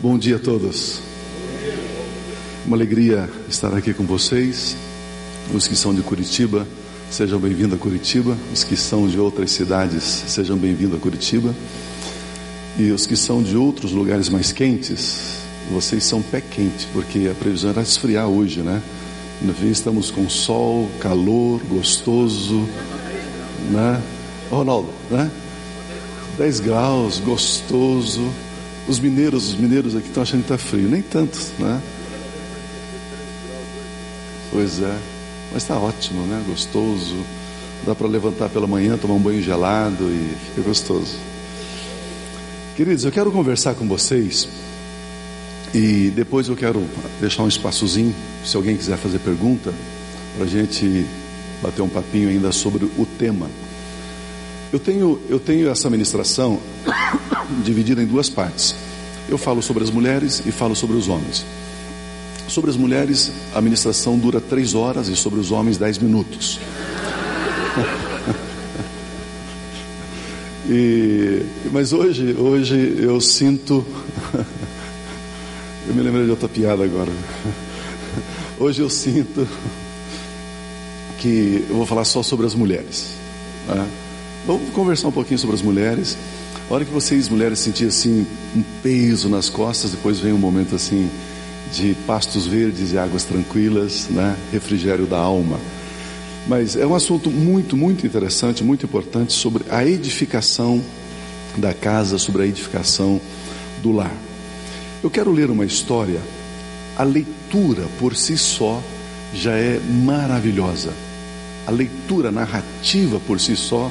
[0.00, 1.00] Bom dia a todos.
[2.64, 4.76] Uma alegria estar aqui com vocês.
[5.54, 6.66] Os que são de Curitiba,
[7.10, 8.36] sejam bem-vindos a Curitiba.
[8.52, 11.54] Os que são de outras cidades, sejam bem-vindos a Curitiba.
[12.78, 17.34] E os que são de outros lugares mais quentes, vocês são pé quente, porque a
[17.34, 18.82] previsão era esfriar hoje, né?
[19.40, 22.68] No fim, estamos com sol, calor, gostoso,
[23.70, 24.02] né?
[24.50, 25.30] Ronaldo, né?
[26.36, 28.28] 10 graus, gostoso.
[28.88, 31.80] Os mineiros, os mineiros aqui estão achando que está frio, nem tanto, né?
[34.50, 34.98] Pois é,
[35.52, 36.42] mas está ótimo, né?
[36.46, 37.16] Gostoso.
[37.86, 41.16] Dá para levantar pela manhã, tomar um banho gelado e fica gostoso.
[42.76, 44.48] Queridos, eu quero conversar com vocês
[45.74, 46.82] e depois eu quero
[47.20, 48.14] deixar um espaçozinho,
[48.44, 49.72] se alguém quiser fazer pergunta,
[50.34, 51.04] para a gente
[51.62, 53.50] bater um papinho ainda sobre o tema.
[54.72, 56.58] Eu tenho, eu tenho essa ministração
[57.64, 58.74] dividida em duas partes.
[59.28, 61.44] Eu falo sobre as mulheres e falo sobre os homens.
[62.46, 66.58] Sobre as mulheres, a ministração dura três horas e sobre os homens, dez minutos.
[70.66, 73.84] e, mas hoje, hoje eu sinto.
[75.98, 77.10] me lembrei de outra piada agora.
[78.56, 79.48] Hoje eu sinto
[81.18, 83.14] que eu vou falar só sobre as mulheres.
[83.66, 83.84] Né?
[84.46, 86.16] Vamos conversar um pouquinho sobre as mulheres.
[86.70, 90.76] A hora que vocês, mulheres, sentirem assim um peso nas costas, depois vem um momento
[90.76, 91.10] assim
[91.74, 94.36] de pastos verdes e águas tranquilas, né?
[94.52, 95.58] refrigério da alma.
[96.46, 100.80] Mas é um assunto muito, muito interessante, muito importante sobre a edificação
[101.56, 103.20] da casa, sobre a edificação
[103.82, 104.27] do lar.
[105.02, 106.20] Eu quero ler uma história.
[106.96, 108.82] A leitura por si só
[109.32, 110.92] já é maravilhosa.
[111.66, 113.90] A leitura narrativa por si só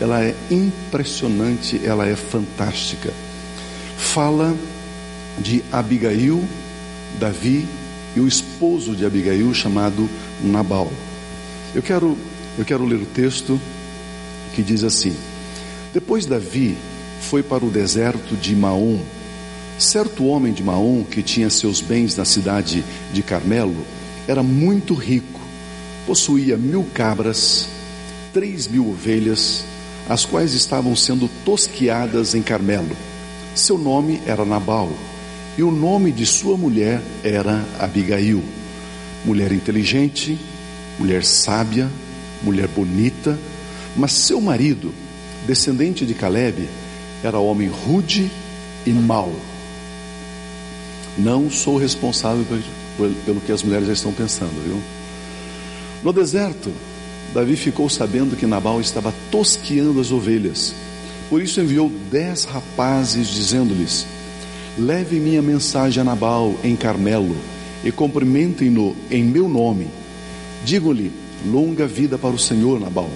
[0.00, 3.12] ela é impressionante, ela é fantástica.
[3.96, 4.54] Fala
[5.38, 6.44] de Abigail,
[7.18, 7.66] Davi
[8.16, 10.08] e o esposo de Abigail chamado
[10.42, 10.92] Nabal.
[11.74, 12.16] Eu quero,
[12.58, 13.60] eu quero ler o texto
[14.54, 15.16] que diz assim:
[15.92, 16.76] Depois Davi
[17.20, 18.98] foi para o deserto de Maom.
[19.78, 23.84] Certo homem de Maom, que tinha seus bens na cidade de Carmelo,
[24.28, 25.40] era muito rico,
[26.06, 27.68] possuía mil cabras,
[28.32, 29.64] três mil ovelhas
[30.08, 32.96] as quais estavam sendo tosquiadas em Carmelo.
[33.54, 34.92] Seu nome era Nabal,
[35.56, 38.42] e o nome de sua mulher era Abigail.
[39.24, 40.38] Mulher inteligente,
[40.98, 41.88] mulher sábia,
[42.42, 43.38] mulher bonita,
[43.96, 44.92] mas seu marido,
[45.46, 46.68] descendente de Caleb,
[47.22, 48.30] era homem rude
[48.84, 49.32] e mau.
[51.16, 52.44] Não sou responsável
[53.24, 54.80] pelo que as mulheres já estão pensando, viu?
[56.02, 56.70] No deserto,
[57.32, 60.74] Davi ficou sabendo que Nabal estava tosquiando as ovelhas.
[61.30, 64.06] Por isso enviou dez rapazes, dizendo-lhes:
[64.78, 67.36] Leve minha mensagem a Nabal em Carmelo
[67.84, 69.88] e cumprimentem-no em meu nome.
[70.64, 71.12] Digam-lhe:
[71.46, 73.10] Longa vida para o Senhor, Nabal.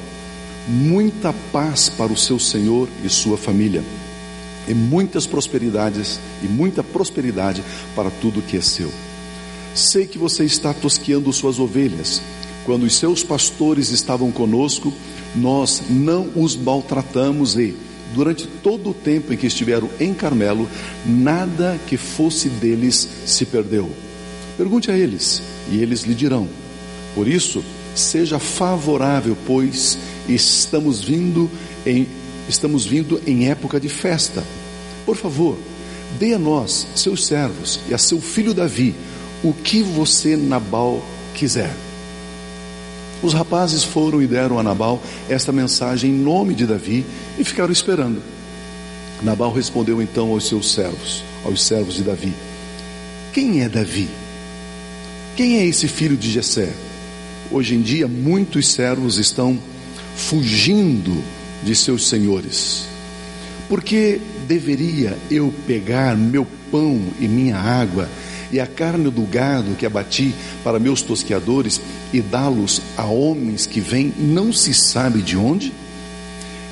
[0.68, 3.82] Muita paz para o seu senhor e sua família.
[4.68, 7.62] E muitas prosperidades e muita prosperidade
[7.96, 8.92] para tudo que é seu.
[9.74, 12.20] Sei que você está tosqueando suas ovelhas
[12.68, 14.92] quando os seus pastores estavam conosco,
[15.34, 17.74] nós não os maltratamos e,
[18.14, 20.68] durante todo o tempo em que estiveram em Carmelo,
[21.06, 23.90] nada que fosse deles se perdeu.
[24.58, 25.42] Pergunte a eles,
[25.72, 26.46] e eles lhe dirão.
[27.14, 27.64] Por isso,
[27.94, 29.96] seja favorável, pois
[30.28, 31.50] estamos vindo
[31.86, 32.06] em
[32.50, 34.44] estamos vindo em época de festa.
[35.08, 35.56] Por favor,
[36.18, 38.94] dê a nós, seus servos, e a seu filho Davi,
[39.42, 41.02] o que você Nabal
[41.34, 41.74] quiser.
[43.22, 47.06] Os rapazes foram e deram a Nabal esta mensagem em nome de Davi
[47.38, 48.22] e ficaram esperando.
[49.22, 52.34] Nabal respondeu então aos seus servos, aos servos de Davi:
[53.32, 54.10] Quem é Davi?
[55.38, 56.70] Quem é esse filho de Jessé?
[57.50, 59.58] Hoje em dia muitos servos estão
[60.14, 61.24] fugindo
[61.64, 62.97] de seus senhores.
[63.68, 68.08] Por que deveria eu pegar meu pão e minha água
[68.50, 70.34] e a carne do gado que abati
[70.64, 71.78] para meus tosqueadores
[72.12, 75.72] e dá-los a homens que vêm não se sabe de onde?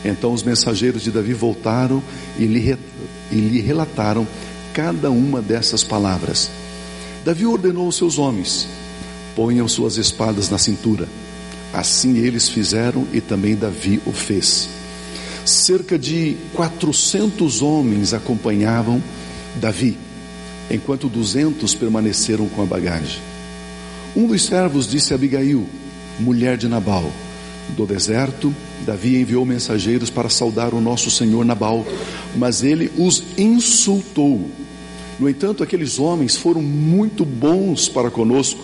[0.03, 2.03] Então os mensageiros de Davi voltaram
[2.39, 2.79] e lhe,
[3.31, 4.27] e lhe relataram
[4.73, 6.51] cada uma dessas palavras.
[7.25, 8.67] Davi ordenou aos seus homens:
[9.35, 11.07] ponham suas espadas na cintura.
[11.75, 14.76] Assim eles fizeram e também Davi o fez.
[15.47, 19.01] Cerca de 400 homens acompanhavam
[19.61, 19.97] Davi
[20.69, 23.21] enquanto duzentos permaneceram com a bagagem.
[24.17, 25.65] Um dos servos disse a Abigail:
[26.19, 27.13] mulher de Nabal.
[27.77, 28.53] Do deserto,
[28.85, 31.87] Davi enviou mensageiros para saudar o nosso senhor Nabal,
[32.35, 34.51] mas ele os insultou.
[35.19, 38.61] No entanto, aqueles homens foram muito bons para conosco,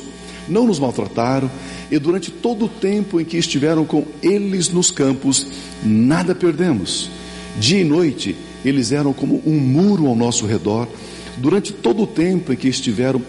[0.48, 1.50] não nos maltrataram,
[1.90, 5.46] e durante todo o tempo em que estiveram com eles nos campos,
[5.82, 7.10] nada perdemos.
[7.58, 10.88] Dia e noite, eles eram como um muro ao nosso redor.
[11.36, 13.22] Durante todo o tempo em que estiveram,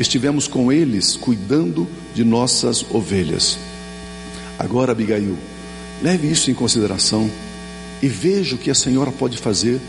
[0.00, 3.58] estivemos com eles, cuidando de nossas ovelhas.
[4.58, 5.36] Agora, Abigail,
[6.02, 7.30] leve isso em consideração
[8.02, 9.80] e veja o que a senhora pode fazer,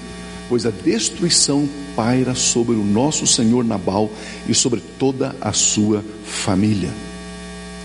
[0.49, 1.67] pois a destruição
[1.97, 4.09] paira sobre o nosso senhor Nabal
[4.47, 6.91] e sobre toda a sua família.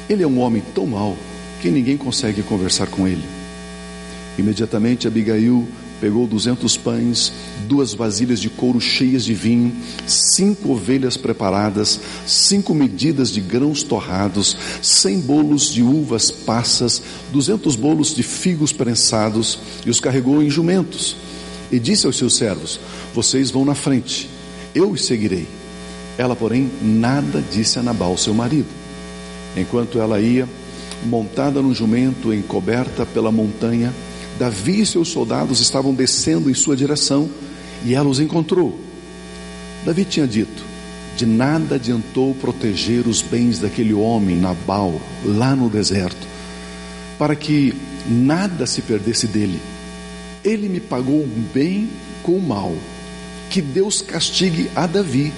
[0.09, 1.17] Ele é um homem tão mau
[1.63, 3.25] que ninguém consegue conversar com ele.
[4.37, 5.67] Imediatamente Abigail
[5.99, 7.33] pegou duzentos pães,
[7.69, 9.73] duas vasilhas de couro cheias de vinho,
[10.07, 17.01] cinco ovelhas preparadas, cinco medidas de grãos torrados, cem bolos de uvas passas,
[17.33, 21.17] duzentos bolos de figos prensados, e os carregou em jumentos.
[21.71, 22.79] E disse aos seus servos:
[23.15, 24.29] Vocês vão na frente,
[24.75, 25.47] eu os seguirei.
[26.17, 28.69] Ela, porém, nada disse a Nabal, seu marido.
[29.57, 30.49] Enquanto ela ia,
[31.05, 33.93] montada num jumento, encoberta pela montanha,
[34.39, 37.29] Davi e seus soldados estavam descendo em sua direção
[37.85, 38.79] e ela os encontrou.
[39.85, 40.65] Davi tinha dito:
[41.17, 46.27] De nada adiantou proteger os bens daquele homem, Nabal, lá no deserto,
[47.19, 47.75] para que
[48.09, 49.61] nada se perdesse dele.
[50.45, 51.89] Ele me pagou o bem
[52.23, 52.75] com o mal.
[53.53, 55.31] Que Deus castigue a Davi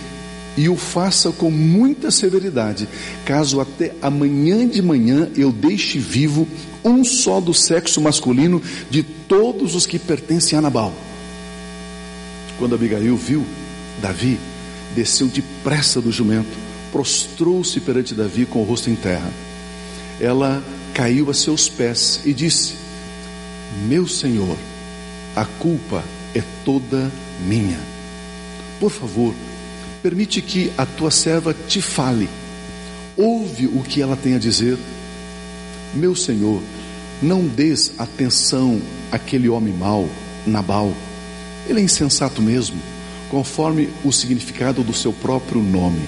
[0.57, 2.89] e o faça com muita severidade,
[3.25, 6.47] caso até amanhã de manhã eu deixe vivo
[6.85, 10.95] um só do sexo masculino de todos os que pertencem a Nabal.
[12.57, 13.45] Quando Abigail viu
[14.01, 14.39] Davi,
[14.95, 16.57] desceu depressa do jumento,
[16.93, 19.29] prostrou-se perante Davi com o rosto em terra.
[20.21, 20.63] Ela
[20.95, 22.75] caiu a seus pés e disse:
[23.89, 24.57] Meu senhor,
[25.35, 27.11] a culpa é toda
[27.45, 27.94] minha.
[28.81, 29.35] Por favor,
[30.03, 32.29] permite que a tua serva te fale.
[33.17, 34.77] Ouve o que ela tem a dizer.
[35.95, 36.61] Meu senhor,
[37.23, 38.81] não des atenção
[39.11, 40.09] àquele homem mau,
[40.47, 40.93] Nabal.
[41.69, 42.77] Ele é insensato mesmo,
[43.31, 46.03] conforme o significado do seu próprio nome.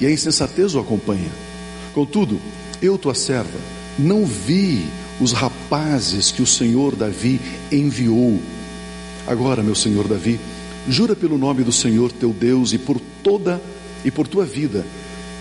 [0.00, 1.30] E a insensatez o acompanha.
[1.94, 2.40] Contudo,
[2.82, 3.58] eu, tua serva,
[3.98, 4.84] não vi
[5.20, 7.40] os rapazes que o Senhor Davi
[7.70, 8.40] enviou.
[9.26, 10.40] Agora, meu Senhor Davi,
[10.88, 13.62] Jura pelo nome do Senhor teu Deus e por toda
[14.04, 14.84] e por tua vida,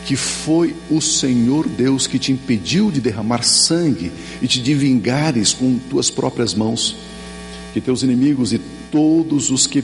[0.05, 4.11] que foi o Senhor Deus que te impediu de derramar sangue
[4.41, 6.95] e te de vingares com tuas próprias mãos.
[7.73, 8.61] Que teus inimigos e
[8.91, 9.83] todos os que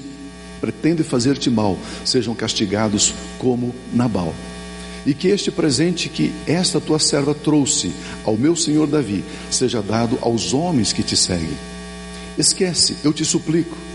[0.62, 4.34] pretendem fazer-te mal sejam castigados como Nabal.
[5.06, 7.92] E que este presente que esta tua serva trouxe
[8.26, 11.58] ao meu senhor Davi seja dado aos homens que te seguem.
[12.38, 13.87] Esquece, eu te suplico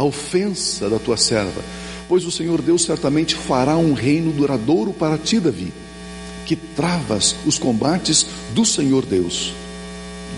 [0.00, 1.62] a ofensa da tua serva,
[2.08, 5.74] pois o Senhor Deus certamente fará um reino duradouro para ti, Davi,
[6.46, 8.24] que travas os combates
[8.54, 9.52] do Senhor Deus,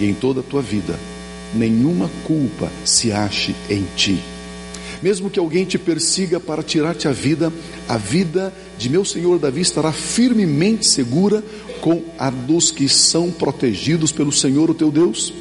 [0.00, 0.98] e em toda a tua vida
[1.54, 4.18] nenhuma culpa se ache em ti.
[5.00, 7.52] Mesmo que alguém te persiga para tirar-te a vida,
[7.88, 11.42] a vida de meu senhor Davi estará firmemente segura
[11.80, 15.32] com a dos que são protegidos pelo Senhor, o teu Deus.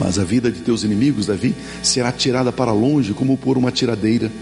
[0.00, 4.32] Mas a vida de teus inimigos, Davi, será tirada para longe como por uma tiradeira.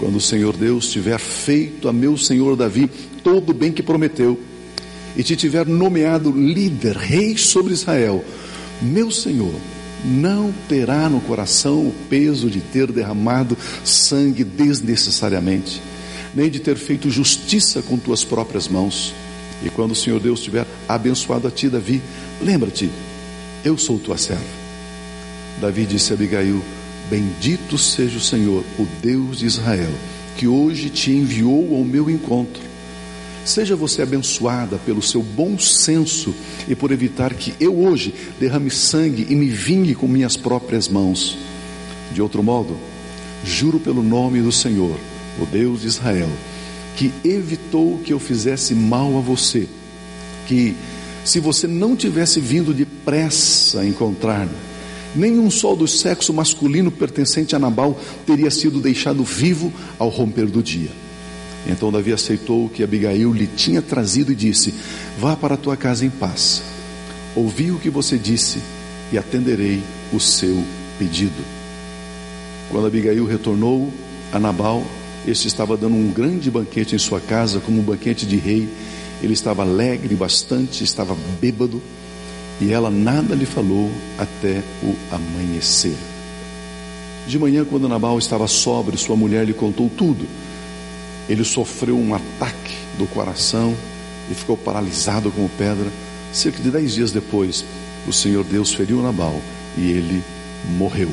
[0.00, 2.90] Quando o Senhor Deus tiver feito a meu Senhor Davi
[3.22, 4.38] todo o bem que prometeu,
[5.16, 8.24] e te tiver nomeado líder, rei sobre Israel,
[8.82, 9.54] meu Senhor
[10.04, 15.80] não terá no coração o peso de ter derramado sangue desnecessariamente,
[16.34, 19.14] nem de ter feito justiça com tuas próprias mãos.
[19.64, 22.00] E quando o Senhor Deus tiver abençoado a ti, Davi,
[22.40, 22.90] lembra-te,
[23.64, 24.59] eu sou tua serva
[25.60, 26.62] Davi disse a Abigail:
[27.10, 29.90] Bendito seja o Senhor, o Deus de Israel,
[30.36, 32.62] que hoje te enviou ao meu encontro.
[33.44, 36.34] Seja você abençoada pelo seu bom senso
[36.68, 41.36] e por evitar que eu hoje derrame sangue e me vingue com minhas próprias mãos.
[42.12, 42.76] De outro modo,
[43.44, 44.96] juro pelo nome do Senhor,
[45.40, 46.28] o Deus de Israel,
[46.96, 49.66] que evitou que eu fizesse mal a você,
[50.46, 50.76] que
[51.24, 54.69] se você não tivesse vindo depressa encontrar-me,
[55.14, 60.62] nenhum só do sexo masculino pertencente a Nabal teria sido deixado vivo ao romper do
[60.62, 60.90] dia.
[61.66, 64.74] Então Davi aceitou o que Abigail lhe tinha trazido e disse:
[65.18, 66.62] Vá para a tua casa em paz.
[67.34, 68.58] Ouvi o que você disse
[69.12, 70.64] e atenderei o seu
[70.98, 71.44] pedido.
[72.70, 73.92] Quando Abigail retornou
[74.32, 74.84] a Nabal,
[75.26, 78.68] este estava dando um grande banquete em sua casa, como um banquete de rei,
[79.22, 81.82] Ele estava alegre bastante, estava bêbado,
[82.60, 85.96] e ela nada lhe falou até o amanhecer.
[87.26, 90.26] De manhã, quando Nabal estava sóbrio, sua mulher lhe contou tudo.
[91.28, 93.74] Ele sofreu um ataque do coração
[94.30, 95.86] e ficou paralisado como pedra.
[96.32, 97.64] Cerca de dez dias depois,
[98.06, 99.40] o Senhor Deus feriu Nabal
[99.76, 100.22] e ele
[100.76, 101.10] morreu.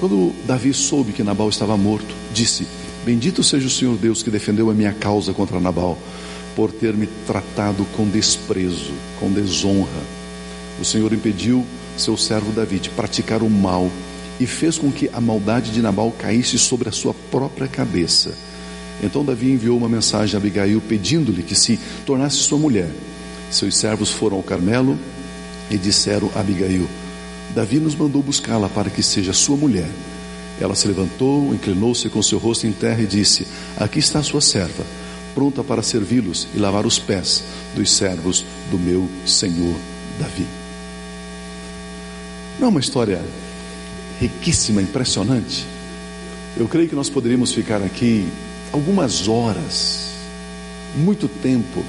[0.00, 2.66] Quando Davi soube que Nabal estava morto, disse:
[3.04, 5.98] Bendito seja o Senhor Deus que defendeu a minha causa contra Nabal,
[6.56, 10.21] por ter me tratado com desprezo, com desonra.
[10.80, 11.64] O Senhor impediu
[11.96, 13.90] seu servo Davi de praticar o mal
[14.40, 18.34] e fez com que a maldade de Nabal caísse sobre a sua própria cabeça.
[19.02, 22.90] Então Davi enviou uma mensagem a Abigail pedindo-lhe que se tornasse sua mulher.
[23.50, 24.98] Seus servos foram ao Carmelo
[25.70, 26.88] e disseram a Abigail:
[27.54, 29.88] Davi nos mandou buscá-la para que seja sua mulher.
[30.60, 34.84] Ela se levantou, inclinou-se com seu rosto em terra e disse: Aqui está sua serva,
[35.34, 37.42] pronta para servi-los e lavar os pés
[37.74, 39.74] dos servos do meu senhor
[40.18, 40.61] Davi.
[42.58, 43.20] Não é uma história
[44.20, 45.66] riquíssima, impressionante?
[46.56, 48.28] Eu creio que nós poderíamos ficar aqui
[48.72, 50.12] algumas horas,
[50.96, 51.84] muito tempo,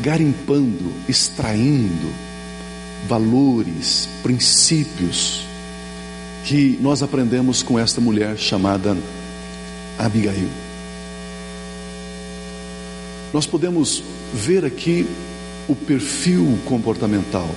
[0.00, 2.12] garimpando, extraindo
[3.06, 5.44] valores, princípios
[6.44, 8.96] que nós aprendemos com esta mulher chamada
[9.98, 10.48] Abigail.
[13.32, 15.06] Nós podemos ver aqui
[15.68, 17.48] o perfil comportamental,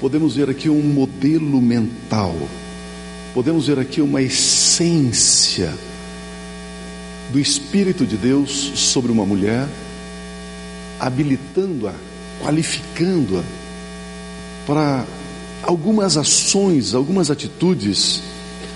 [0.00, 2.34] podemos ver aqui um modelo mental,
[3.32, 5.74] podemos ver aqui uma essência
[7.30, 9.68] do Espírito de Deus sobre uma mulher,
[11.00, 11.94] habilitando-a,
[12.42, 13.42] qualificando-a
[14.66, 15.04] para
[15.62, 18.22] algumas ações, algumas atitudes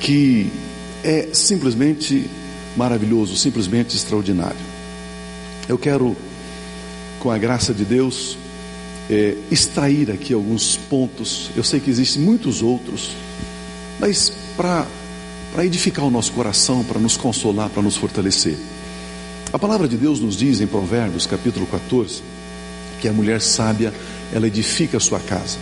[0.00, 0.50] que
[1.04, 2.28] é simplesmente
[2.76, 4.56] maravilhoso, simplesmente extraordinário.
[5.68, 6.16] Eu quero,
[7.20, 8.38] com a graça de Deus,
[9.10, 11.50] é, extrair aqui alguns pontos.
[11.56, 13.10] Eu sei que existem muitos outros,
[13.98, 14.86] mas para
[15.64, 18.56] edificar o nosso coração, para nos consolar, para nos fortalecer.
[19.52, 22.22] A palavra de Deus nos diz em Provérbios, capítulo 14,
[23.00, 23.94] que a mulher sábia,
[24.32, 25.58] ela edifica a sua casa.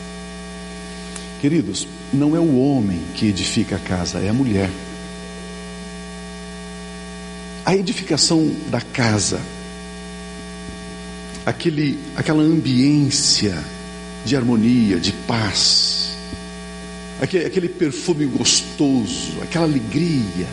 [1.41, 4.71] Queridos, não é o homem que edifica a casa, é a mulher.
[7.65, 9.41] A edificação da casa,
[11.47, 13.57] aquele, aquela ambiência
[14.25, 16.17] de harmonia, de paz,
[17.23, 20.49] aquele, aquele perfume gostoso, aquela alegria,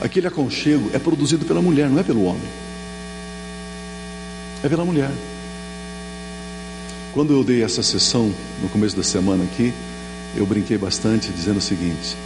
[0.00, 2.64] aquele aconchego é produzido pela mulher, não é pelo homem.
[4.62, 5.10] É pela mulher.
[7.12, 9.74] Quando eu dei essa sessão no começo da semana aqui,
[10.36, 12.16] eu brinquei bastante dizendo o seguinte: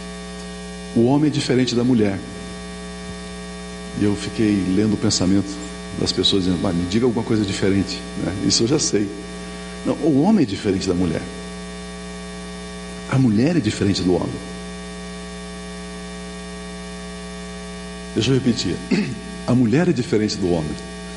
[0.95, 2.17] o homem é diferente da mulher.
[3.99, 5.68] E eu fiquei lendo o pensamento
[5.99, 7.99] das pessoas dizendo, ah, me diga alguma coisa diferente.
[8.23, 8.33] Né?
[8.47, 9.09] Isso eu já sei.
[9.85, 11.21] Não, o homem é diferente da mulher.
[13.11, 14.29] A mulher é diferente do homem.
[18.13, 18.75] Deixa eu repetir.
[19.47, 20.71] A mulher é diferente do homem.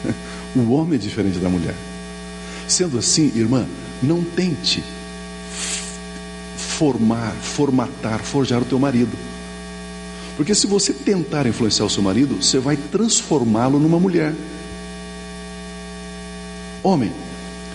[0.54, 1.74] O homem é diferente da mulher.
[2.68, 3.66] Sendo assim, irmã,
[4.02, 4.84] não tente
[6.56, 9.16] formar, formatar, forjar o teu marido.
[10.36, 14.34] Porque se você tentar influenciar o seu marido, você vai transformá-lo numa mulher.
[16.82, 17.12] Homem,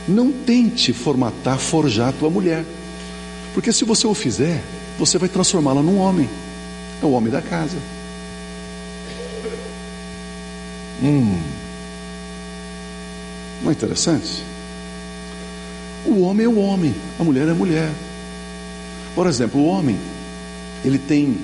[0.08, 2.66] não tente formatar, forjar a tua mulher.
[3.54, 4.62] Porque se você o fizer,
[4.98, 6.30] você vai transformá-la num homem.
[7.02, 7.78] É o homem da casa.
[11.02, 11.40] Hum.
[13.62, 14.44] Não é interessante?
[16.06, 17.92] O homem é o homem, a mulher é a mulher.
[19.14, 19.98] Por exemplo, o homem,
[20.86, 21.38] ele tem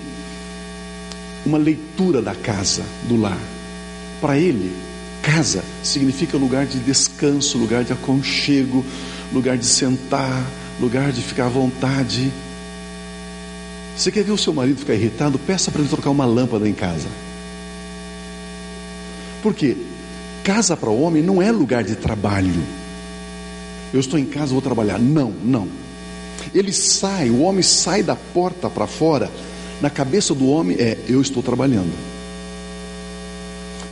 [1.46, 3.39] uma leitura da casa, do lar.
[4.22, 4.74] Para ele,
[5.24, 8.86] casa significa lugar de descanso, lugar de aconchego,
[9.34, 10.46] lugar de sentar,
[10.80, 12.32] lugar de ficar à vontade.
[13.98, 15.39] Você quer ver o seu marido ficar irritado?
[15.39, 17.08] Peça para ele trocar uma lâmpada em casa.
[19.42, 19.75] Por quê?
[20.44, 22.62] Casa para o homem não é lugar de trabalho
[23.94, 24.98] eu estou em casa, vou trabalhar.
[24.98, 25.68] Não, não.
[26.53, 29.32] Ele sai, o homem sai da porta para fora,
[29.80, 31.94] na cabeça do homem é: eu estou trabalhando.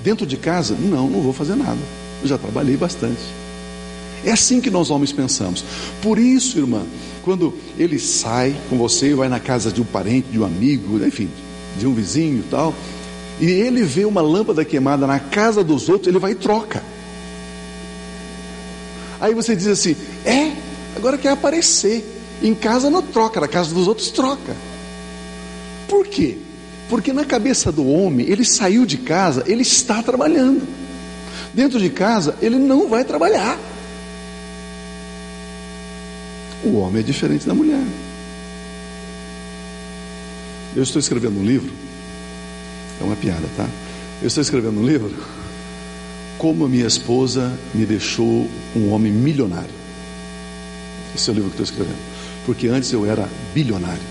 [0.04, 1.80] Dentro de casa, não, não vou fazer nada.
[2.22, 3.22] Eu já trabalhei bastante.
[4.24, 5.64] É assim que nós homens pensamos.
[6.02, 6.84] Por isso, irmã,
[7.24, 11.30] quando ele sai com você vai na casa de um parente, de um amigo, enfim,
[11.78, 12.74] de um vizinho tal,
[13.40, 16.84] e ele vê uma lâmpada queimada na casa dos outros, ele vai e troca.
[19.20, 20.52] Aí você diz assim: é,
[20.96, 22.18] agora quer aparecer.
[22.44, 24.56] Em casa não troca, na casa dos outros troca.
[25.88, 26.40] Por quê?
[26.92, 30.68] Porque na cabeça do homem, ele saiu de casa, ele está trabalhando.
[31.54, 33.58] Dentro de casa, ele não vai trabalhar.
[36.66, 37.82] O homem é diferente da mulher.
[40.76, 41.72] Eu estou escrevendo um livro,
[43.00, 43.70] é uma piada, tá?
[44.22, 45.16] Eu estou escrevendo um livro,
[46.38, 49.74] Como a minha esposa me deixou um homem milionário.
[51.16, 52.02] Esse é o livro que estou escrevendo.
[52.46, 54.04] Porque antes eu era bilionário.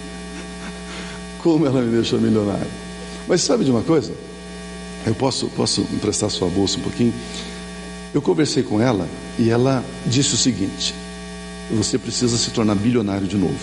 [1.42, 2.66] Como ela me deixou milionário.
[3.26, 4.12] Mas sabe de uma coisa?
[5.06, 7.14] Eu posso, posso emprestar sua bolsa um pouquinho?
[8.12, 10.94] Eu conversei com ela e ela disse o seguinte:
[11.70, 13.58] você precisa se tornar bilionário de novo.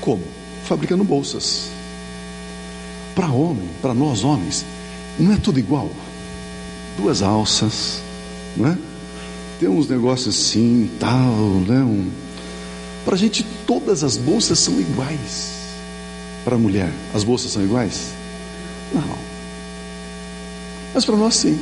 [0.00, 0.22] Como?
[0.64, 1.68] Fabricando bolsas.
[3.14, 4.64] Para homem, para nós homens,
[5.18, 5.90] não é tudo igual.
[6.96, 8.00] Duas alças,
[8.56, 8.78] não é?
[9.58, 11.34] Tem uns negócios assim, tal,
[11.66, 11.80] né?
[11.80, 12.10] Um...
[13.04, 15.55] Para a gente, todas as bolsas são iguais.
[16.46, 18.12] Para a mulher, as bolsas são iguais?
[18.94, 19.02] Não.
[20.94, 21.58] Mas para nós, sim.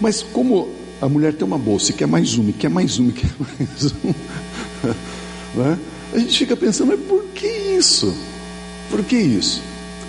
[0.00, 0.68] Mas como
[1.00, 3.30] a mulher tem uma bolsa e quer mais uma, e quer mais uma, e quer
[3.40, 4.94] mais uma,
[5.70, 5.78] né?
[6.12, 8.14] a gente fica pensando, mas por que isso?
[8.88, 9.60] Por que isso?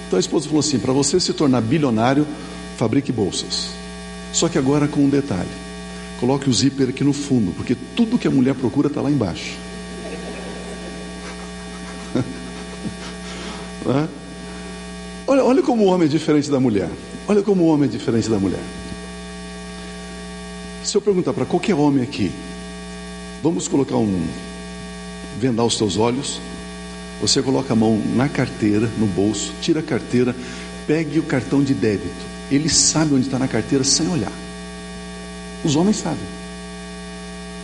[0.05, 2.27] Então a esposa falou assim: para você se tornar bilionário,
[2.77, 3.69] fabrique bolsas.
[4.31, 5.49] Só que agora com um detalhe:
[6.19, 9.57] coloque o zíper aqui no fundo, porque tudo que a mulher procura está lá embaixo.
[13.85, 14.07] Né?
[15.27, 16.89] olha, olha como o homem é diferente da mulher.
[17.27, 18.59] Olha como o homem é diferente da mulher.
[20.83, 22.31] Se eu perguntar para qualquer homem aqui,
[23.41, 24.25] vamos colocar um.
[25.39, 26.41] vendar os teus olhos,
[27.21, 30.35] você coloca a mão na carteira, no bolso, tira a carteira,
[30.85, 32.33] pegue o cartão de débito.
[32.51, 34.31] Ele sabe onde está na carteira sem olhar.
[35.63, 36.19] Os homens sabem.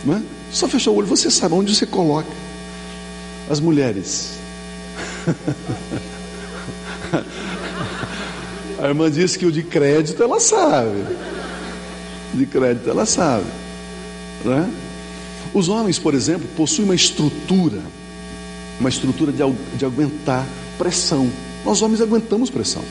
[0.04, 0.22] Não é?
[0.50, 2.30] Só fechar o olho, você sabe onde você coloca.
[3.50, 4.39] As mulheres.
[8.82, 11.04] A irmã disse que o de crédito ela sabe.
[12.32, 13.44] De crédito ela sabe.
[14.44, 14.72] Né?
[15.52, 17.80] Os homens, por exemplo, possuem uma estrutura,
[18.78, 19.42] uma estrutura de,
[19.76, 20.46] de aguentar
[20.78, 21.30] pressão.
[21.64, 22.84] Nós homens aguentamos pressão.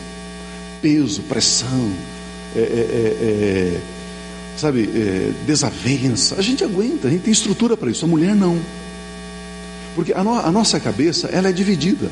[0.82, 1.92] Peso, pressão,
[2.56, 3.82] é, é, é, é
[4.60, 6.36] sabe, é, desavença.
[6.38, 8.06] A gente aguenta, a gente tem estrutura para isso.
[8.06, 8.60] A mulher não.
[9.96, 12.12] Porque a, no, a nossa cabeça ela é dividida.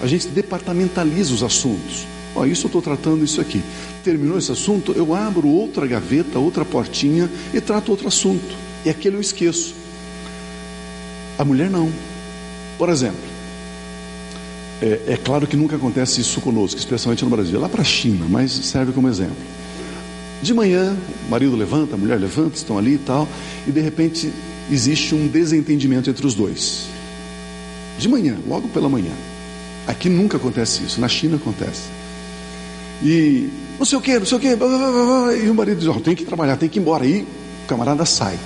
[0.00, 2.06] A gente departamentaliza os assuntos.
[2.34, 3.62] Ó, isso eu estou tratando isso aqui.
[4.04, 8.54] Terminou esse assunto, eu abro outra gaveta, outra portinha e trato outro assunto.
[8.84, 9.74] E aquele eu esqueço.
[11.38, 11.90] A mulher não.
[12.78, 13.36] Por exemplo,
[14.82, 17.56] é, é claro que nunca acontece isso conosco, especialmente no Brasil.
[17.56, 19.36] É lá para a China, mas serve como exemplo.
[20.42, 20.94] De manhã,
[21.26, 23.26] o marido levanta, a mulher levanta, estão ali e tal,
[23.66, 24.30] e de repente
[24.70, 26.86] existe um desentendimento entre os dois.
[27.98, 29.12] De manhã, logo pela manhã.
[29.86, 31.82] Aqui nunca acontece isso, na China acontece.
[33.02, 36.14] E não sei o que, não sei o que, e o marido diz: oh, tem
[36.14, 37.04] que trabalhar, tem que ir embora.
[37.04, 37.26] Aí
[37.64, 38.38] o camarada sai.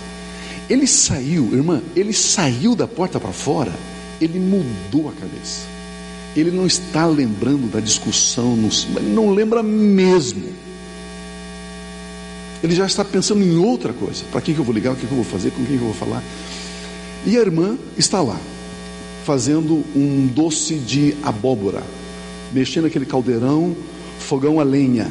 [0.68, 3.72] Ele saiu, irmã, ele saiu da porta para fora,
[4.20, 5.66] ele mudou a cabeça.
[6.37, 8.57] Ele não está lembrando da discussão,
[8.96, 10.44] ele não lembra mesmo.
[12.62, 14.22] Ele já está pensando em outra coisa.
[14.31, 15.83] Para quem que eu vou ligar, o que, que eu vou fazer, com quem que
[15.83, 16.22] eu vou falar.
[17.26, 18.38] E a irmã está lá,
[19.31, 21.85] fazendo um doce de abóbora,
[22.53, 23.77] mexendo aquele caldeirão,
[24.19, 25.09] fogão a lenha.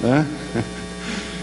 [0.00, 0.26] Né?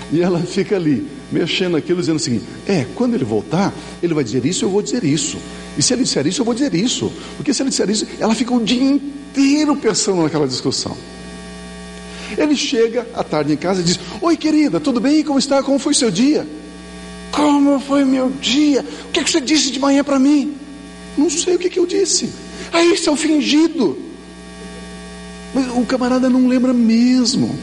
[0.10, 4.23] E ela fica ali, mexendo aquilo, dizendo o seguinte: é, quando ele voltar, ele vai
[4.23, 5.38] dizer isso, eu vou dizer isso.
[5.77, 7.12] E se ele disser isso, eu vou dizer isso.
[7.36, 10.95] Porque se ele disser isso, ela fica o dia inteiro pensando naquela discussão.
[12.38, 15.21] Ele chega à tarde em casa e diz: Oi, querida, tudo bem?
[15.25, 15.62] Como está?
[15.62, 16.47] Como foi seu dia?
[17.30, 18.86] Como foi meu dia?
[19.10, 20.56] O que, é que você disse de manhã para mim?
[21.17, 22.30] Não sei o que, que eu disse.
[22.71, 23.97] Ah, isso é um fingido.
[25.53, 27.58] Mas o camarada não lembra mesmo.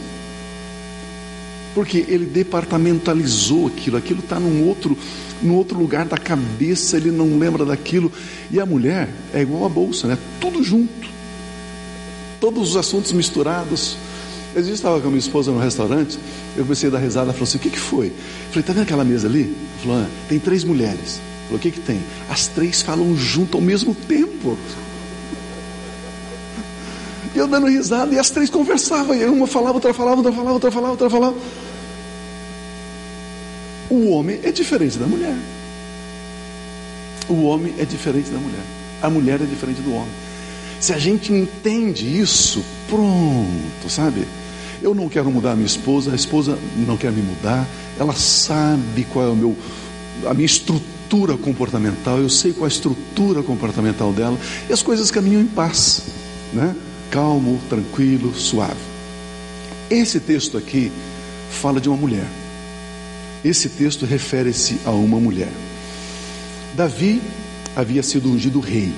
[1.74, 4.96] Porque ele departamentalizou aquilo, aquilo está num outro,
[5.42, 8.10] num outro lugar da cabeça, ele não lembra daquilo.
[8.50, 10.18] E a mulher é igual a bolsa, né?
[10.40, 11.08] Tudo junto.
[12.40, 13.96] Todos os assuntos misturados.
[14.54, 16.16] Eu estava com a minha esposa no restaurante,
[16.56, 18.06] eu comecei a dar risada, ela falou assim: o que, que foi?
[18.06, 18.12] Eu
[18.50, 19.42] falei, está vendo aquela mesa ali?
[19.42, 21.20] Ela falou, ah, tem três mulheres.
[21.50, 22.00] O que, que tem?
[22.28, 24.56] As três falam junto ao mesmo tempo.
[27.34, 30.52] E eu dando risada, e as três conversavam, e uma falava, outra falava, outra falava,
[30.52, 31.36] outra falava, outra falava.
[33.90, 35.36] O homem é diferente da mulher.
[37.28, 38.62] O homem é diferente da mulher.
[39.02, 40.12] A mulher é diferente do homem.
[40.80, 44.26] Se a gente entende isso, pronto, sabe?
[44.82, 47.66] Eu não quero mudar a minha esposa, a esposa não quer me mudar,
[47.98, 49.56] ela sabe qual é o meu,
[50.26, 50.93] a minha estrutura
[51.38, 56.02] comportamental, eu sei qual é a estrutura comportamental dela, e as coisas caminham em paz,
[56.52, 56.74] né?
[57.10, 58.74] calmo, tranquilo, suave.
[59.88, 60.90] esse texto aqui
[61.50, 62.26] fala de uma mulher.
[63.44, 65.52] Esse texto refere-se a uma mulher.
[66.74, 67.22] Davi
[67.76, 68.92] havia sido ungido rei.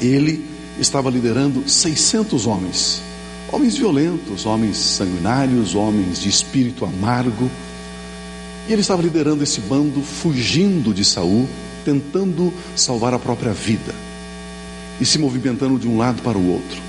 [0.00, 0.44] Ele
[0.80, 3.02] estava liderando 600 homens,
[3.52, 7.48] homens violentos, homens sanguinários, homens de espírito amargo.
[8.68, 11.48] E ele estava liderando esse bando, fugindo de Saul,
[11.84, 13.94] tentando salvar a própria vida
[15.00, 16.80] e se movimentando de um lado para o outro.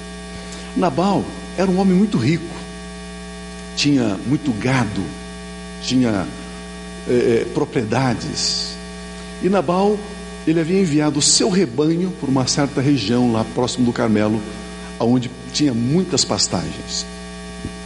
[0.75, 1.23] Nabal
[1.57, 2.55] era um homem muito rico,
[3.75, 5.03] tinha muito gado,
[5.81, 6.25] tinha
[7.07, 8.75] é, propriedades.
[9.43, 9.97] E Nabal,
[10.47, 14.41] ele havia enviado o seu rebanho por uma certa região lá próximo do Carmelo,
[14.99, 17.05] onde tinha muitas pastagens.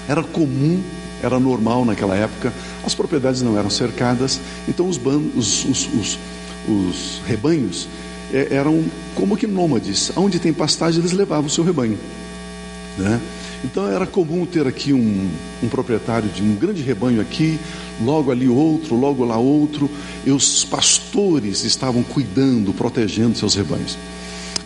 [0.08, 0.82] Era comum,
[1.21, 2.53] era normal naquela época,
[2.86, 6.19] as propriedades não eram cercadas, então os, os, os, os,
[6.67, 7.88] os rebanhos
[8.34, 8.84] é, eram
[9.15, 11.97] como que nômades, onde tem pastagem eles levavam o seu rebanho.
[12.97, 13.19] Né?
[13.63, 15.29] Então era comum ter aqui um,
[15.62, 17.60] um, proprietário de um grande rebanho aqui,
[18.01, 19.89] logo ali outro, logo lá outro,
[20.25, 23.97] e os pastores estavam cuidando, protegendo seus rebanhos.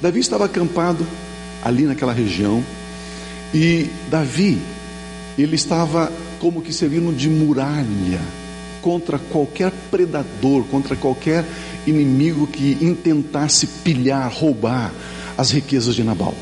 [0.01, 1.05] Davi estava acampado
[1.63, 2.63] ali naquela região,
[3.53, 4.59] e Davi,
[5.37, 6.11] ele estava
[6.43, 8.21] como que servindo de muralha
[8.81, 11.45] contra qualquer predador, contra qualquer
[11.87, 14.93] inimigo que intentasse pilhar, roubar
[15.37, 16.35] as riquezas de Nabal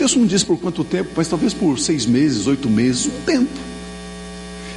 [0.00, 3.60] texto não diz por quanto tempo, mas talvez por seis meses, oito meses, um tempo.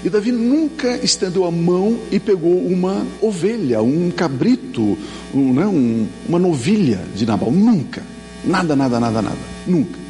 [0.03, 4.97] E Davi nunca estendeu a mão e pegou uma ovelha, um cabrito,
[5.33, 7.51] um, né, um, uma novilha de Nabal.
[7.51, 8.03] Nunca.
[8.43, 9.38] Nada, nada, nada, nada.
[9.65, 10.02] Nunca.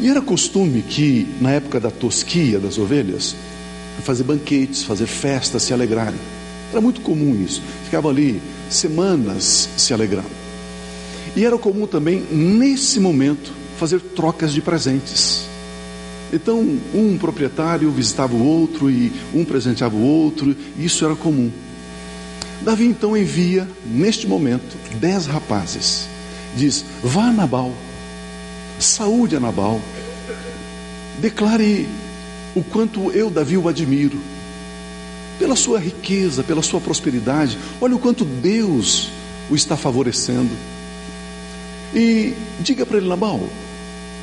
[0.00, 3.36] E era costume que, na época da tosquia das ovelhas,
[4.02, 6.18] fazer banquetes, fazer festas, se alegrarem.
[6.72, 7.62] Era muito comum isso.
[7.84, 10.30] Ficavam ali semanas se alegrando.
[11.36, 15.44] E era comum também, nesse momento, fazer trocas de presentes.
[16.32, 21.50] Então, um proprietário visitava o outro e um presenteava o outro, e isso era comum.
[22.62, 26.08] Davi então envia, neste momento, dez rapazes.
[26.56, 27.72] Diz: Vá a Nabal,
[28.80, 29.80] saúde a Nabal,
[31.18, 31.88] declare
[32.54, 34.18] o quanto eu, Davi, o admiro,
[35.38, 39.08] pela sua riqueza, pela sua prosperidade, olha o quanto Deus
[39.48, 40.50] o está favorecendo.
[41.94, 43.40] E diga para ele, Nabal,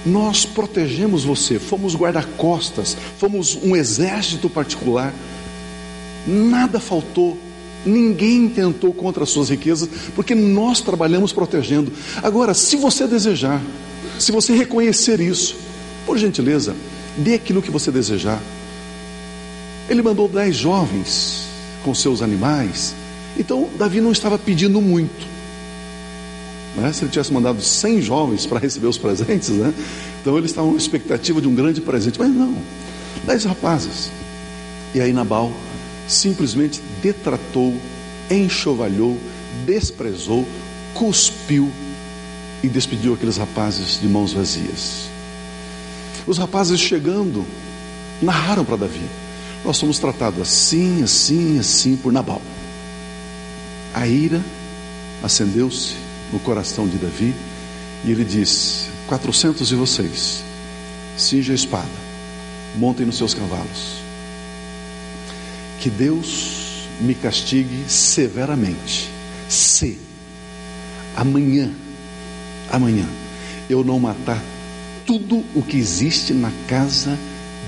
[0.06, 5.14] nós protegemos você, fomos guarda-costas, fomos um exército particular,
[6.26, 7.38] nada faltou,
[7.86, 11.92] ninguém tentou contra as suas riquezas, porque nós trabalhamos protegendo.
[12.22, 13.62] Agora, se você desejar,
[14.20, 15.56] se você reconhecer isso,
[16.06, 16.76] por gentileza,
[17.18, 18.42] dê aquilo que você desejar.
[19.90, 21.48] Ele mandou dez jovens
[21.84, 22.94] com seus animais,
[23.38, 25.28] então Davi não estava pedindo muito.
[26.76, 26.92] Né?
[26.94, 29.74] Se ele tivesse mandado 100 jovens para receber os presentes, né?
[30.22, 32.56] então eles estavam com expectativa de um grande presente, mas não,
[33.26, 34.12] 10 rapazes.
[34.94, 35.52] E aí Nabal
[36.08, 37.76] simplesmente detratou,
[38.30, 39.18] enxovalhou,
[39.66, 40.46] desprezou,
[40.94, 41.72] cuspiu
[42.64, 45.10] e despediu aqueles rapazes de mãos vazias.
[46.26, 47.46] Os rapazes chegando,
[48.22, 49.06] narraram para Davi:
[49.64, 52.42] Nós somos tratados assim, assim, assim por Nabal.
[53.94, 54.42] A ira
[55.24, 55.94] acendeu-se
[56.32, 57.34] no coração de Davi
[58.04, 60.44] e ele diz: Quatrocentos de vocês,
[61.18, 61.88] cinja a espada,
[62.76, 63.98] montem nos seus cavalos.
[65.80, 69.10] Que Deus me castigue severamente,
[69.48, 70.00] se
[71.16, 71.72] amanhã,
[72.72, 73.06] amanhã,
[73.70, 74.42] eu não matar
[75.06, 77.18] tudo o que existe na casa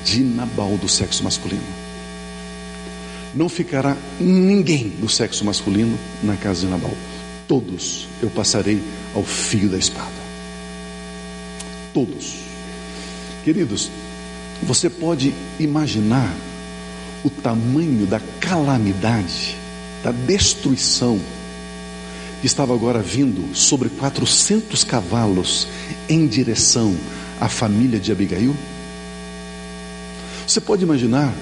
[0.03, 1.62] de Nabal do sexo masculino.
[3.33, 6.93] Não ficará ninguém do sexo masculino na casa de Nabal
[7.49, 8.79] todos eu passarei
[9.15, 10.29] ao fio da espada.
[11.91, 12.35] Todos.
[13.43, 13.89] Queridos,
[14.62, 16.31] você pode imaginar
[17.23, 19.57] o tamanho da calamidade,
[20.03, 21.19] da destruição
[22.43, 25.67] estava agora vindo sobre 400 cavalos
[26.08, 26.95] em direção
[27.39, 28.56] à família de Abigail?
[30.47, 31.34] Você pode imaginar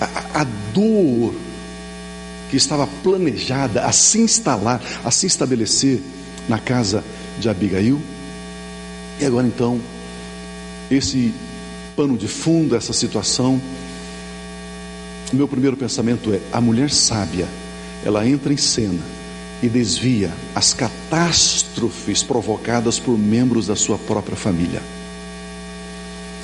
[0.00, 0.44] a, a
[0.74, 1.34] dor
[2.50, 6.00] que estava planejada a se instalar, a se estabelecer
[6.48, 7.02] na casa
[7.38, 8.00] de Abigail.
[9.18, 9.80] E agora então,
[10.90, 11.32] esse
[11.96, 13.60] pano de fundo, essa situação,
[15.32, 17.48] o meu primeiro pensamento é: a mulher sábia,
[18.04, 19.21] ela entra em cena
[19.62, 24.82] e desvia as catástrofes provocadas por membros da sua própria família.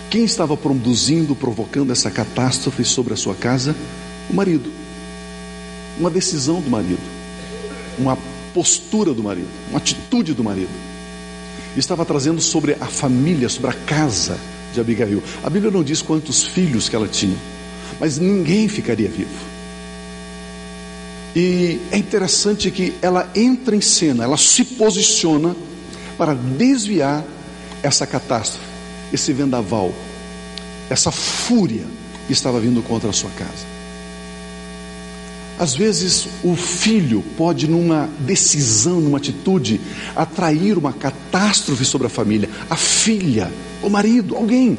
[0.08, 3.74] Quem estava produzindo, provocando essa catástrofe sobre a sua casa?
[4.30, 4.70] O marido
[5.98, 7.00] uma decisão do marido,
[7.98, 8.16] uma
[8.54, 10.70] postura do marido, uma atitude do marido.
[11.76, 14.38] Estava trazendo sobre a família, sobre a casa
[14.72, 15.22] de Abigail.
[15.42, 17.36] A Bíblia não diz quantos filhos que ela tinha,
[18.00, 19.57] mas ninguém ficaria vivo.
[21.34, 25.54] E é interessante que ela entra em cena, ela se posiciona
[26.16, 27.24] para desviar
[27.82, 28.66] essa catástrofe,
[29.12, 29.92] esse vendaval,
[30.90, 31.84] essa fúria
[32.26, 33.78] que estava vindo contra a sua casa.
[35.58, 39.80] Às vezes o filho pode, numa decisão, numa atitude,
[40.14, 42.48] atrair uma catástrofe sobre a família.
[42.70, 44.78] A filha, o marido, alguém.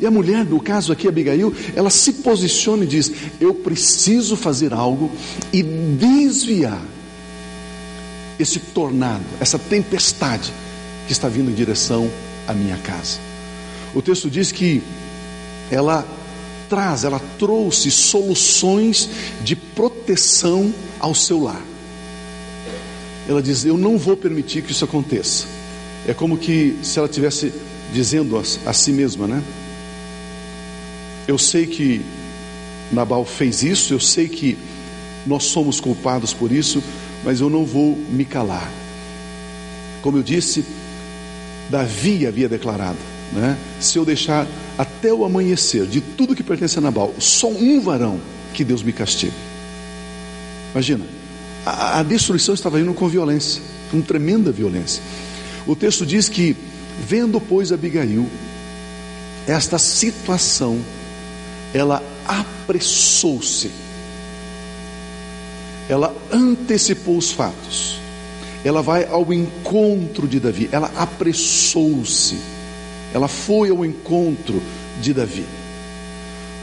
[0.00, 4.72] E a mulher, no caso aqui, Abigail, ela se posiciona e diz: Eu preciso fazer
[4.72, 5.10] algo
[5.52, 6.82] e desviar
[8.38, 10.52] esse tornado, essa tempestade
[11.06, 12.10] que está vindo em direção
[12.48, 13.18] à minha casa.
[13.94, 14.82] O texto diz que
[15.70, 16.06] ela
[16.68, 19.10] traz, ela trouxe soluções
[19.42, 21.60] de proteção ao seu lar.
[23.28, 25.46] Ela diz: Eu não vou permitir que isso aconteça.
[26.08, 27.52] É como que se ela tivesse
[27.92, 29.42] dizendo a, a si mesma, né?
[31.30, 32.00] Eu sei que
[32.90, 34.58] Nabal fez isso, eu sei que
[35.24, 36.82] nós somos culpados por isso,
[37.24, 38.68] mas eu não vou me calar.
[40.02, 40.64] Como eu disse,
[41.70, 42.98] Davi havia declarado:
[43.32, 43.56] né?
[43.78, 44.44] se eu deixar
[44.76, 48.20] até o amanhecer de tudo que pertence a Nabal, só um varão
[48.52, 49.32] que Deus me castigue.
[50.72, 51.04] Imagina,
[51.64, 53.62] a, a destruição estava indo com violência,
[53.92, 55.00] com tremenda violência.
[55.64, 56.56] O texto diz que,
[57.06, 58.28] vendo, pois, Abigail,
[59.46, 60.80] esta situação,
[61.72, 63.70] ela apressou-se,
[65.88, 67.98] ela antecipou os fatos,
[68.64, 72.36] ela vai ao encontro de Davi, ela apressou-se.
[73.12, 74.62] Ela foi ao encontro
[75.00, 75.44] de Davi.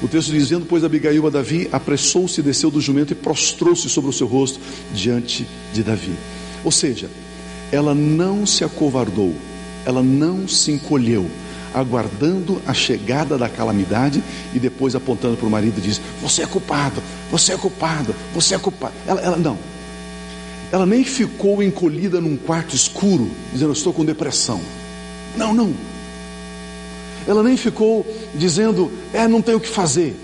[0.01, 4.13] O texto dizendo, pois Abigail a Davi apressou-se, desceu do jumento e prostrou-se sobre o
[4.13, 4.59] seu rosto
[4.93, 6.13] diante de Davi.
[6.63, 7.09] Ou seja,
[7.71, 9.33] ela não se acovardou,
[9.85, 11.29] ela não se encolheu,
[11.73, 17.01] aguardando a chegada da calamidade e depois apontando para o marido diz: Você é culpado,
[17.32, 18.93] você é culpado, você é culpado.
[19.06, 19.58] Ela, ela não.
[20.71, 24.62] Ela nem ficou encolhida num quarto escuro, dizendo: Estou com depressão.
[25.36, 25.73] Não, não.
[27.27, 30.15] Ela nem ficou dizendo, é, não tenho o que fazer.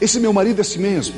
[0.00, 1.14] Esse meu marido é assim mesmo.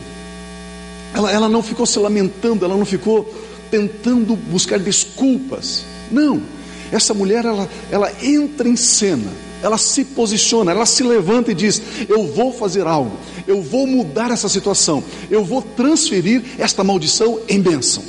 [1.14, 3.32] Ela, ela não ficou se lamentando, ela não ficou
[3.70, 5.84] tentando buscar desculpas.
[6.10, 6.42] Não.
[6.90, 9.30] Essa mulher, ela, ela entra em cena,
[9.62, 14.30] ela se posiciona, ela se levanta e diz: Eu vou fazer algo, eu vou mudar
[14.30, 18.02] essa situação, eu vou transferir esta maldição em bênção.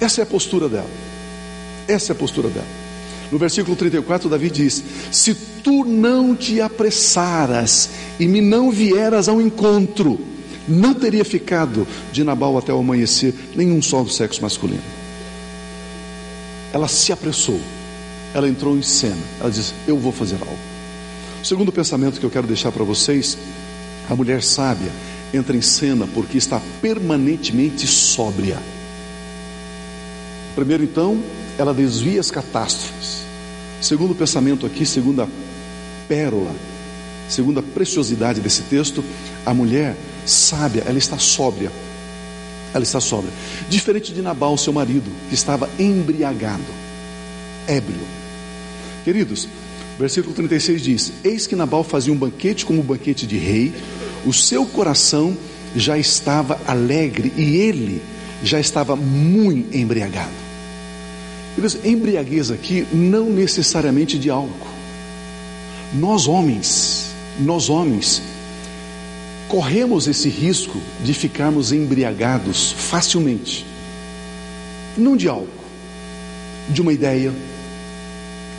[0.00, 0.90] Essa é a postura dela.
[1.86, 2.66] Essa é a postura dela.
[3.30, 9.40] No versículo 34, Davi diz: Se tu não te apressaras e me não vieras ao
[9.40, 10.18] encontro,
[10.68, 14.93] não teria ficado de Nabal até o amanhecer nenhum só do sexo masculino.
[16.74, 17.60] Ela se apressou,
[18.34, 20.58] ela entrou em cena, ela diz: Eu vou fazer algo.
[21.40, 23.38] O segundo pensamento que eu quero deixar para vocês:
[24.10, 24.90] a mulher sábia
[25.32, 28.58] entra em cena porque está permanentemente sóbria.
[30.56, 31.22] Primeiro, então,
[31.56, 33.22] ela desvia as catástrofes.
[33.80, 35.28] Segundo pensamento aqui, segunda
[36.08, 36.52] pérola,
[37.28, 39.04] segunda preciosidade desse texto,
[39.46, 41.70] a mulher sábia, ela está sóbria.
[42.74, 43.32] Ela está sóbria.
[43.70, 46.64] Diferente de Nabal, seu marido, que estava embriagado,
[47.68, 48.06] ébrio.
[49.04, 49.48] Queridos,
[49.98, 53.72] versículo 36 diz: Eis que Nabal fazia um banquete como um banquete de rei,
[54.26, 55.36] o seu coração
[55.76, 58.02] já estava alegre e ele
[58.42, 60.44] já estava muito embriagado.
[61.54, 64.74] Queridos, embriaguez aqui não necessariamente de álcool.
[65.92, 68.20] Nós homens, nós homens,
[69.48, 73.66] corremos esse risco de ficarmos embriagados facilmente.
[74.96, 75.48] Não de álcool,
[76.68, 77.32] de uma ideia,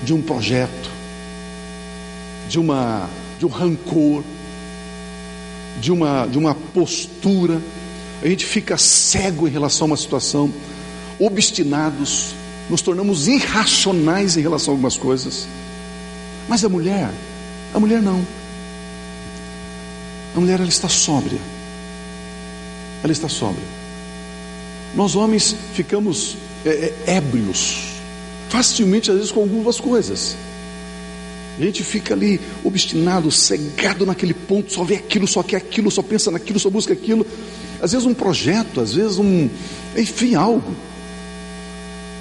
[0.03, 0.89] de um projeto,
[2.49, 4.23] de uma de um rancor,
[5.81, 7.61] de uma de uma postura.
[8.21, 10.51] A gente fica cego em relação a uma situação,
[11.19, 12.33] obstinados,
[12.69, 15.47] nos tornamos irracionais em relação a algumas coisas.
[16.47, 17.09] Mas a mulher,
[17.73, 18.25] a mulher não.
[20.35, 21.39] A mulher ela está sóbria.
[23.03, 23.63] Ela está sóbria.
[24.93, 27.77] Nós homens ficamos é, é, ébrios,
[28.49, 30.35] facilmente às vezes com algumas coisas.
[31.57, 36.01] A gente fica ali obstinado, cegado naquele ponto, só vê aquilo, só quer aquilo, só
[36.01, 37.25] pensa naquilo, só busca aquilo.
[37.81, 39.49] Às vezes um projeto, às vezes um,
[39.95, 40.75] enfim, algo.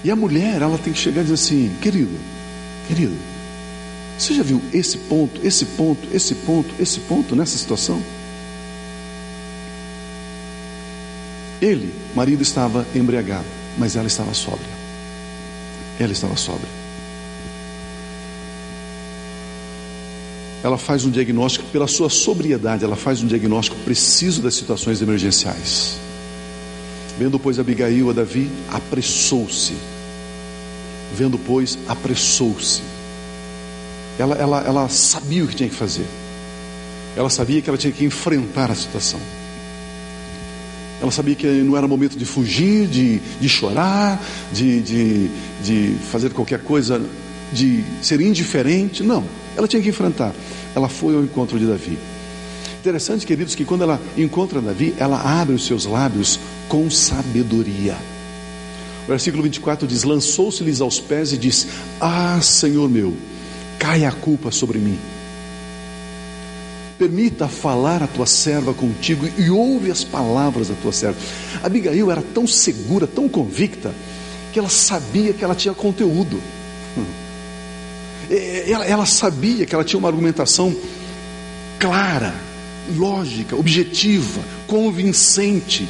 [0.04, 2.16] E a mulher, ela tem que chegar e dizer assim: querido,
[2.86, 3.16] querido,
[4.18, 8.00] você já viu esse ponto, esse ponto, esse ponto, esse ponto nessa situação?
[11.60, 13.46] Ele, marido, estava embriagado,
[13.78, 14.74] mas ela estava sóbria.
[15.98, 16.84] Ela estava sóbria.
[20.64, 25.98] ela faz um diagnóstico, pela sua sobriedade, ela faz um diagnóstico preciso das situações emergenciais.
[27.18, 29.74] Vendo, pois, Abigail a Davi, apressou-se.
[31.14, 32.80] Vendo, pois, apressou-se.
[34.18, 36.06] Ela, ela, ela sabia o que tinha que fazer.
[37.16, 39.20] Ela sabia que ela tinha que enfrentar a situação.
[41.00, 44.22] Ela sabia que não era momento de fugir, de, de chorar,
[44.52, 45.30] de, de,
[45.62, 47.00] de fazer qualquer coisa,
[47.52, 49.02] de ser indiferente.
[49.02, 49.24] Não,
[49.56, 50.34] ela tinha que enfrentar.
[50.74, 51.98] Ela foi ao encontro de Davi.
[52.80, 57.96] Interessante, queridos, que quando ela encontra Davi, ela abre os seus lábios com sabedoria.
[59.04, 61.66] O versículo 24 diz: Lançou-se-lhes aos pés e disse:
[62.00, 63.14] Ah, Senhor meu,
[63.78, 64.98] cai a culpa sobre mim.
[66.98, 71.18] Permita falar a tua serva contigo e ouve as palavras da tua serva.
[71.62, 73.92] Abigail era tão segura, tão convicta,
[74.52, 76.40] que ela sabia que ela tinha conteúdo.
[78.66, 80.74] Ela, ela sabia que ela tinha uma argumentação
[81.78, 82.34] clara,
[82.96, 85.86] lógica, objetiva, convincente,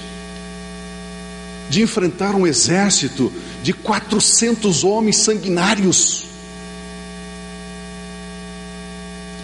[1.71, 6.27] de enfrentar um exército de 400 homens sanguinários,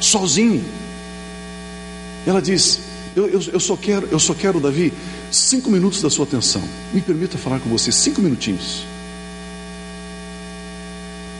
[0.01, 0.65] sozinho.
[2.27, 2.81] Ela diz:
[3.15, 4.93] eu, eu, eu, só quero, eu só quero, Davi,
[5.31, 6.63] cinco minutos da sua atenção.
[6.93, 8.85] Me permita falar com você, cinco minutinhos.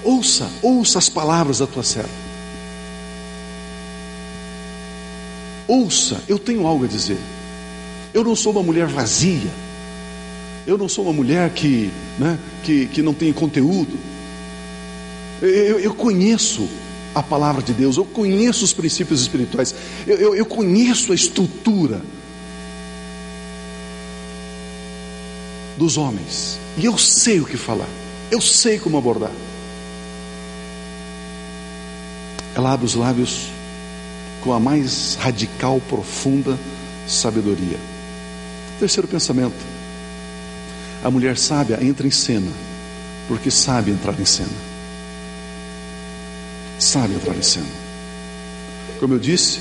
[0.03, 2.09] Ouça, ouça as palavras da tua serva.
[5.69, 7.19] Ouça, eu tenho algo a dizer.
[8.13, 9.51] Eu não sou uma mulher vazia.
[10.67, 13.97] Eu não sou uma mulher que, né, que, que não tem conteúdo.
[15.41, 16.69] Eu, eu conheço
[17.15, 19.75] a palavra de Deus, eu conheço os princípios espirituais,
[20.07, 22.01] eu, eu, eu conheço a estrutura
[25.77, 27.89] dos homens, e eu sei o que falar,
[28.31, 29.33] eu sei como abordar.
[32.55, 33.49] Ela abre os lábios
[34.43, 36.59] com a mais radical, profunda
[37.07, 37.79] sabedoria.
[38.79, 39.55] Terceiro pensamento:
[41.03, 42.51] a mulher sábia entra em cena,
[43.29, 44.70] porque sabe entrar em cena
[46.81, 47.67] sabe cena.
[48.99, 49.61] Como eu disse,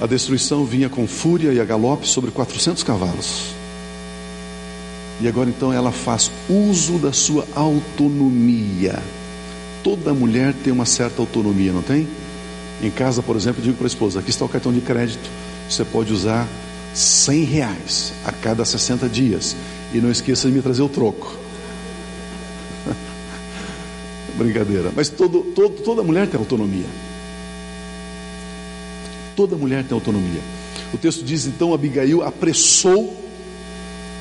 [0.00, 3.54] a destruição vinha com fúria e a galope sobre 400 cavalos.
[5.20, 9.02] E agora então ela faz uso da sua autonomia.
[9.82, 12.08] Toda mulher tem uma certa autonomia, não tem?
[12.82, 15.30] Em casa, por exemplo, digo para a esposa: aqui está o cartão de crédito,
[15.68, 16.48] você pode usar
[16.94, 19.54] 100 reais a cada 60 dias.
[19.92, 21.43] E não esqueça de me trazer o troco.
[24.36, 24.92] Brincadeira.
[24.94, 26.86] Mas todo, todo, toda mulher tem autonomia.
[29.36, 30.40] Toda mulher tem autonomia.
[30.92, 33.16] O texto diz então: Abigail apressou,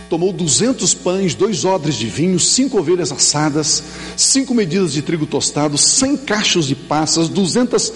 [0.09, 3.83] tomou duzentos pães, dois odres de vinho, cinco ovelhas assadas,
[4.17, 7.93] cinco medidas de trigo tostado, cem cachos de passas, duzentas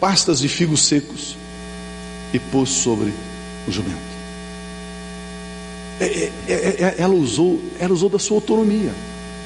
[0.00, 1.36] pastas de figos secos
[2.32, 3.12] e pôs sobre
[3.68, 4.10] o jumento.
[6.00, 8.92] É, é, é, é ela usou, ela usou da sua autonomia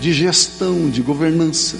[0.00, 1.76] de gestão, de governança.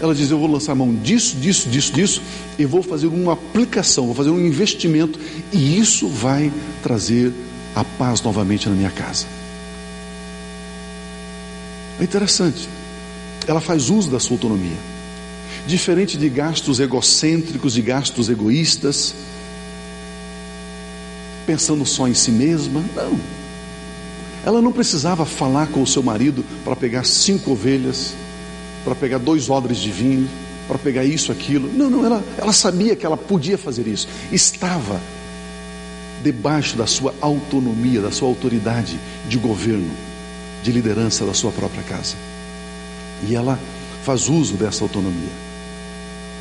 [0.00, 2.22] Ela diz: Eu vou lançar mão disso, disso, disso, disso,
[2.58, 5.18] e vou fazer uma aplicação, vou fazer um investimento,
[5.52, 7.32] e isso vai trazer
[7.74, 9.26] a paz novamente na minha casa.
[12.00, 12.68] É interessante.
[13.46, 14.76] Ela faz uso da sua autonomia.
[15.66, 19.14] Diferente de gastos egocêntricos, de gastos egoístas,
[21.46, 22.84] pensando só em si mesma.
[22.94, 23.18] Não.
[24.44, 28.14] Ela não precisava falar com o seu marido para pegar cinco ovelhas
[28.84, 30.28] para pegar dois odres de vinho,
[30.66, 31.70] para pegar isso, aquilo.
[31.72, 34.08] Não, não, ela, ela sabia que ela podia fazer isso.
[34.30, 35.00] Estava
[36.22, 39.90] debaixo da sua autonomia, da sua autoridade de governo,
[40.62, 42.16] de liderança da sua própria casa.
[43.26, 43.58] E ela
[44.04, 45.48] faz uso dessa autonomia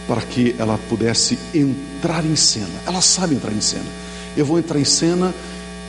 [0.08, 2.82] para que ela pudesse entrar em cena.
[2.86, 3.86] Ela sabe entrar em cena.
[4.36, 5.34] Eu vou entrar em cena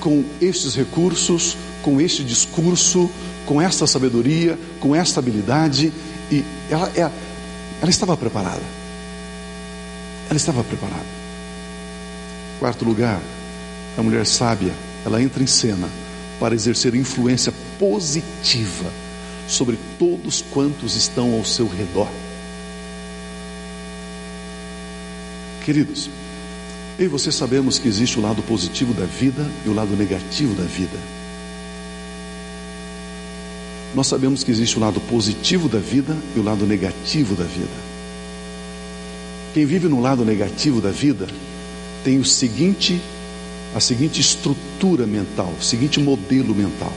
[0.00, 3.08] com estes recursos, com este discurso,
[3.46, 5.92] com esta sabedoria, com esta habilidade,
[6.30, 7.12] e ela, ela,
[7.80, 8.62] ela estava preparada.
[10.28, 11.06] Ela estava preparada.
[12.58, 13.20] Quarto lugar,
[13.96, 14.72] a mulher sábia,
[15.04, 15.88] ela entra em cena
[16.38, 18.90] para exercer influência positiva
[19.46, 22.08] sobre todos quantos estão ao seu redor.
[25.64, 26.10] Queridos,
[26.98, 30.54] eu e você sabemos que existe o lado positivo da vida e o lado negativo
[30.54, 30.98] da vida.
[33.94, 37.88] Nós sabemos que existe o lado positivo da vida e o lado negativo da vida.
[39.54, 41.26] Quem vive no lado negativo da vida
[42.04, 43.00] tem o seguinte,
[43.74, 46.92] a seguinte estrutura mental, o seguinte modelo mental.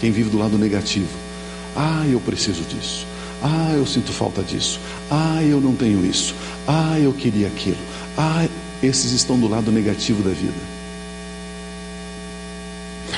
[0.00, 1.08] Quem vive do lado negativo,
[1.76, 3.06] ah, eu preciso disso.
[3.42, 4.78] Ah, eu sinto falta disso.
[5.10, 6.34] Ah, eu não tenho isso.
[6.66, 7.76] Ah, eu queria aquilo.
[8.16, 8.46] Ah,
[8.82, 10.72] esses estão do lado negativo da vida.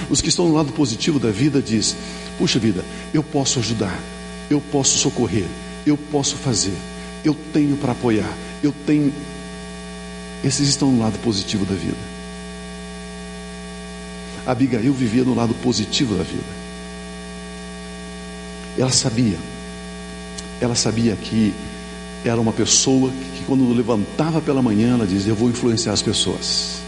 [0.09, 1.94] Os que estão no lado positivo da vida diz:
[2.39, 3.99] "Puxa vida, eu posso ajudar,
[4.51, 5.47] eu posso socorrer,
[5.87, 6.76] eu posso fazer,
[7.24, 8.32] eu tenho para apoiar,
[8.62, 9.12] eu tenho".
[10.43, 11.97] Esses estão no lado positivo da vida.
[14.47, 16.64] Abigail vivia no lado positivo da vida.
[18.76, 19.39] Ela sabia,
[20.61, 21.55] ela sabia que
[22.24, 26.80] era uma pessoa que, quando levantava pela manhã, ela dizia: Eu vou influenciar as pessoas,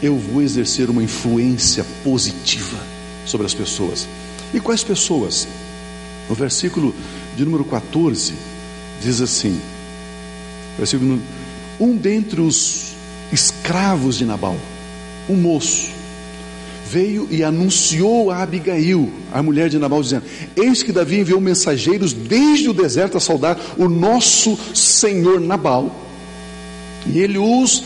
[0.00, 2.91] eu vou exercer uma influência positiva
[3.24, 4.06] sobre as pessoas.
[4.52, 5.48] E quais pessoas?
[6.28, 6.94] No versículo
[7.36, 8.34] de número 14,
[9.02, 9.60] diz assim:
[10.76, 11.20] versículo,
[11.80, 12.92] Um dentre os
[13.32, 14.56] escravos de Nabal,
[15.28, 15.90] um moço,
[16.92, 22.12] veio e anunciou a Abigail, a mulher de Nabal, dizendo: Eis que Davi enviou mensageiros
[22.12, 25.94] desde o deserto a saudar o nosso senhor Nabal,
[27.06, 27.82] e ele os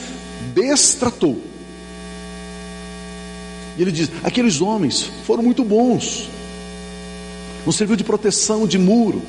[0.54, 1.40] destratou.
[3.76, 6.28] E ele diz: Aqueles homens foram muito bons,
[7.64, 9.22] nos serviu de proteção, de muro.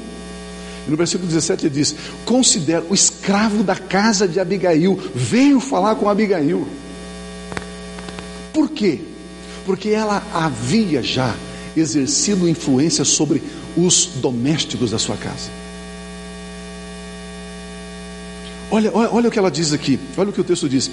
[0.87, 1.95] E no versículo 17 ele diz:
[2.25, 6.67] Considera o escravo da casa de Abigail, veio falar com Abigail.
[8.53, 9.01] Por quê?
[9.67, 11.35] porque ela havia já
[11.75, 13.43] exercido influência sobre
[13.75, 15.51] os domésticos da sua casa.
[18.71, 20.89] Olha, olha, olha o que ela diz aqui, olha o que o texto diz.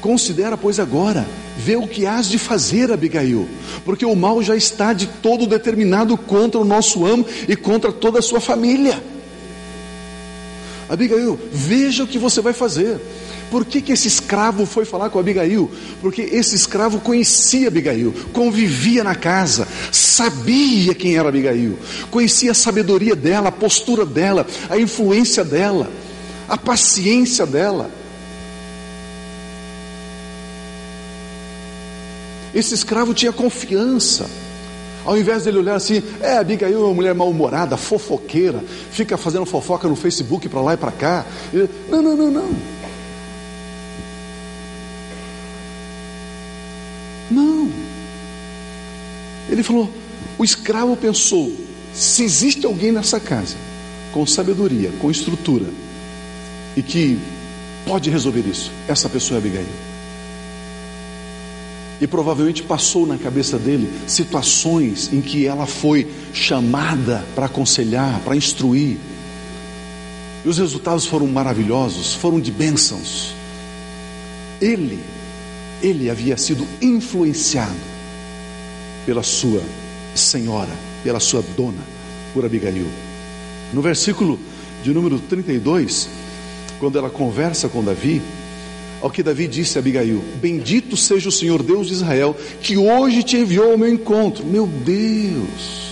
[0.00, 1.26] Considera, pois, agora,
[1.56, 3.48] vê o que has de fazer, Abigail,
[3.84, 8.20] porque o mal já está de todo determinado contra o nosso amo e contra toda
[8.20, 9.02] a sua família.
[10.88, 12.98] Abigail, veja o que você vai fazer.
[13.50, 15.70] Por que, que esse escravo foi falar com Abigail?
[16.00, 21.78] Porque esse escravo conhecia Abigail, convivia na casa, sabia quem era Abigail,
[22.10, 25.90] conhecia a sabedoria dela, a postura dela, a influência dela,
[26.48, 27.90] a paciência dela.
[32.54, 34.28] Esse escravo tinha confiança.
[35.04, 39.88] Ao invés dele olhar assim, é, Abigail é uma mulher mal-humorada, fofoqueira, fica fazendo fofoca
[39.88, 41.24] no Facebook para lá e para cá.
[41.88, 42.50] Não, não, não, não.
[47.30, 47.70] Não.
[49.48, 49.90] Ele falou:
[50.36, 51.52] o escravo pensou:
[51.94, 53.56] se existe alguém nessa casa
[54.12, 55.66] com sabedoria, com estrutura,
[56.76, 57.18] e que
[57.86, 59.87] pode resolver isso, essa pessoa é Abigail.
[62.00, 68.36] E provavelmente passou na cabeça dele situações em que ela foi chamada para aconselhar, para
[68.36, 68.96] instruir.
[70.44, 73.34] E os resultados foram maravilhosos, foram de bênçãos.
[74.60, 74.98] Ele
[75.82, 77.76] ele havia sido influenciado
[79.06, 79.62] pela sua
[80.14, 80.72] senhora,
[81.02, 81.82] pela sua dona,
[82.34, 82.86] por Abigail.
[83.72, 84.38] No versículo
[84.82, 86.08] de número 32,
[86.80, 88.20] quando ela conversa com Davi,
[89.00, 93.22] ao que Davi disse a Abigail: Bendito seja o Senhor Deus de Israel, que hoje
[93.22, 94.44] te enviou ao meu encontro.
[94.44, 95.88] Meu Deus!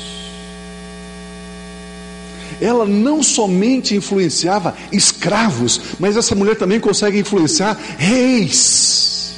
[2.60, 9.34] Ela não somente influenciava escravos, mas essa mulher também consegue influenciar reis.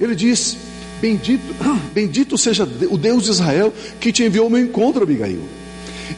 [0.00, 0.56] Ele diz:
[1.00, 1.54] Bendito,
[1.94, 5.61] bendito seja o Deus de Israel que te enviou ao meu encontro, Abigail.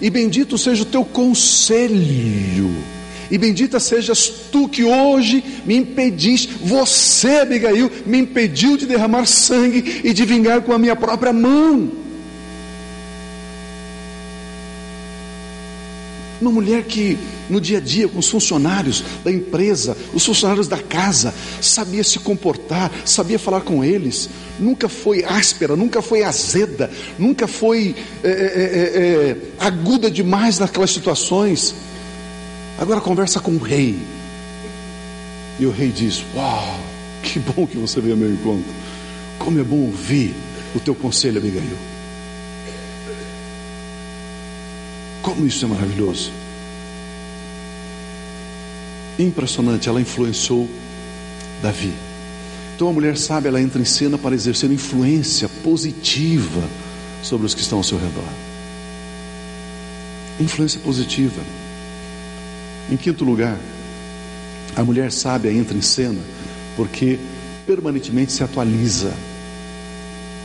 [0.00, 2.70] E bendito seja o teu conselho.
[3.30, 10.02] E bendita sejas tu que hoje me impediste, você, Abigail, me impediu de derramar sangue
[10.04, 12.03] e de vingar com a minha própria mão.
[16.44, 17.16] Uma mulher que
[17.48, 22.18] no dia a dia com os funcionários da empresa, os funcionários da casa, sabia se
[22.18, 24.28] comportar, sabia falar com eles,
[24.60, 31.74] nunca foi áspera, nunca foi azeda, nunca foi é, é, é, aguda demais naquelas situações.
[32.78, 33.96] Agora conversa com o rei.
[35.58, 36.78] E o rei diz: Uau,
[37.22, 38.70] que bom que você veio ao meu encontro.
[39.38, 40.34] Como é bom ouvir
[40.74, 41.93] o teu conselho, Abigail.
[45.24, 46.30] Como isso é maravilhoso!
[49.18, 50.68] Impressionante, ela influenciou
[51.62, 51.94] Davi.
[52.76, 56.62] Então a mulher sábia, ela entra em cena para exercer influência positiva
[57.22, 58.28] sobre os que estão ao seu redor.
[60.38, 61.40] Influência positiva.
[62.90, 63.56] Em quinto lugar,
[64.76, 66.20] a mulher sábia entra em cena
[66.76, 67.18] porque
[67.66, 69.14] permanentemente se atualiza.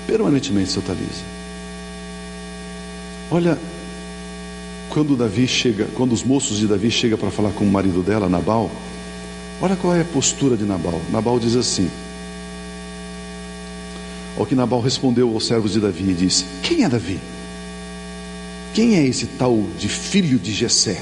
[0.07, 1.23] Permanentemente se atualiza.
[3.29, 3.57] Olha
[4.89, 8.27] quando Davi chega, quando os moços de Davi chegam para falar com o marido dela,
[8.27, 8.69] Nabal,
[9.61, 10.99] olha qual é a postura de Nabal.
[11.11, 11.89] Nabal diz assim:
[14.37, 17.19] Ao que Nabal respondeu aos servos de Davi e disse: Quem é Davi?
[18.73, 21.01] Quem é esse tal de filho de Jessé?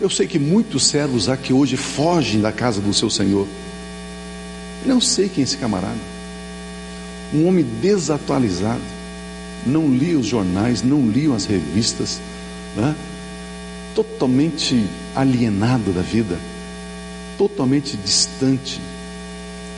[0.00, 3.46] Eu sei que muitos servos há que hoje fogem da casa do seu senhor.
[4.84, 5.98] Não sei quem é esse camarada.
[7.32, 8.80] Um homem desatualizado.
[9.64, 12.20] Não lia os jornais, não lia as revistas.
[12.76, 12.94] Né?
[13.94, 16.38] Totalmente alienado da vida.
[17.36, 18.80] Totalmente distante.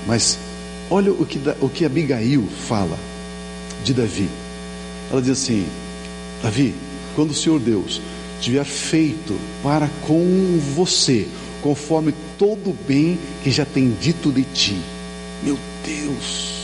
[0.07, 0.39] Mas
[0.91, 2.99] olha o que, o que Abigail fala
[3.83, 4.29] de Davi.
[5.11, 5.67] Ela diz assim:
[6.43, 6.75] Davi,
[7.15, 8.01] quando o Senhor Deus
[8.41, 11.27] tiver feito para com você,
[11.63, 14.77] conforme todo o bem que já tem dito de ti.
[15.43, 16.55] Meu Deus!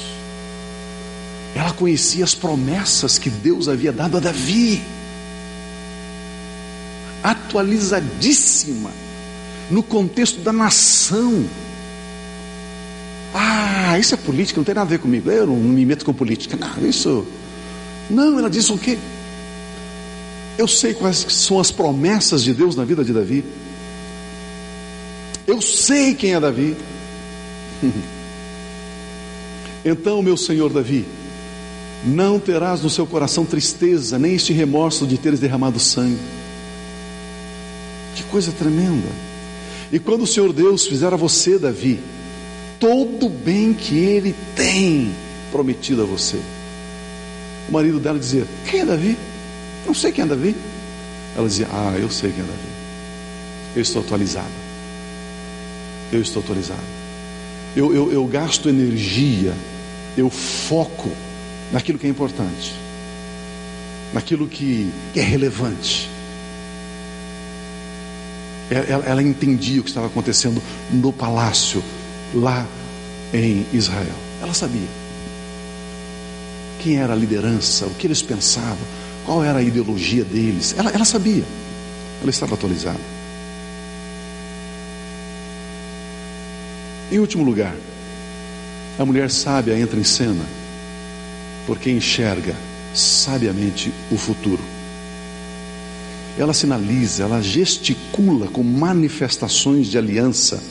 [1.54, 4.82] Ela conhecia as promessas que Deus havia dado a Davi,
[7.22, 8.90] atualizadíssima,
[9.70, 11.44] no contexto da nação.
[13.34, 15.30] Ah, isso é política, não tem nada a ver comigo.
[15.30, 16.56] Eu não me meto com política.
[16.56, 17.26] Não, isso.
[18.08, 18.98] Não, ela disse o quê?
[20.58, 23.44] Eu sei quais são as promessas de Deus na vida de Davi.
[25.46, 26.76] Eu sei quem é Davi.
[29.82, 31.06] Então, meu senhor Davi,
[32.04, 36.18] não terás no seu coração tristeza, nem este remorso de teres derramado sangue.
[38.14, 39.08] Que coisa tremenda.
[39.92, 42.00] E quando o Senhor Deus fizer a você, Davi,
[42.78, 45.12] todo o bem que ele tem
[45.50, 46.40] prometido a você.
[47.68, 49.16] O marido dela dizia: Quem é Davi?
[49.86, 50.54] Não sei quem é Davi.
[51.36, 52.58] Ela dizia: Ah, eu sei quem é Davi.
[53.76, 54.48] Eu estou atualizada.
[56.12, 57.00] Eu estou atualizada.
[57.76, 59.54] Eu, eu, eu gasto energia,
[60.16, 61.08] eu foco
[61.70, 62.74] naquilo que é importante,
[64.12, 66.10] naquilo que, que é relevante.
[68.70, 71.82] Ela, ela entendia o que estava acontecendo no palácio,
[72.34, 72.66] lá
[73.34, 74.14] em Israel.
[74.40, 74.88] Ela sabia
[76.80, 78.78] quem era a liderança, o que eles pensavam,
[79.26, 80.74] qual era a ideologia deles.
[80.78, 81.44] Ela, ela sabia,
[82.20, 83.00] ela estava atualizada.
[87.12, 87.74] Em último lugar,
[88.98, 90.44] a mulher sábia entra em cena
[91.66, 92.54] porque enxerga
[92.94, 94.62] sabiamente o futuro.
[96.40, 100.62] Ela sinaliza, ela gesticula com manifestações de aliança.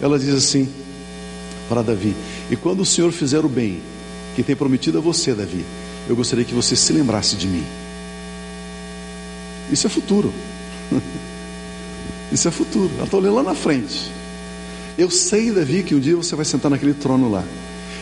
[0.00, 0.66] Ela diz assim
[1.68, 2.16] para Davi:
[2.50, 3.82] E quando o Senhor fizer o bem
[4.34, 5.66] que tem prometido a você, Davi,
[6.08, 7.62] eu gostaria que você se lembrasse de mim.
[9.70, 10.32] Isso é futuro.
[12.32, 12.90] Isso é futuro.
[12.94, 14.10] Ela está olhando lá na frente.
[14.96, 17.44] Eu sei, Davi, que um dia você vai sentar naquele trono lá.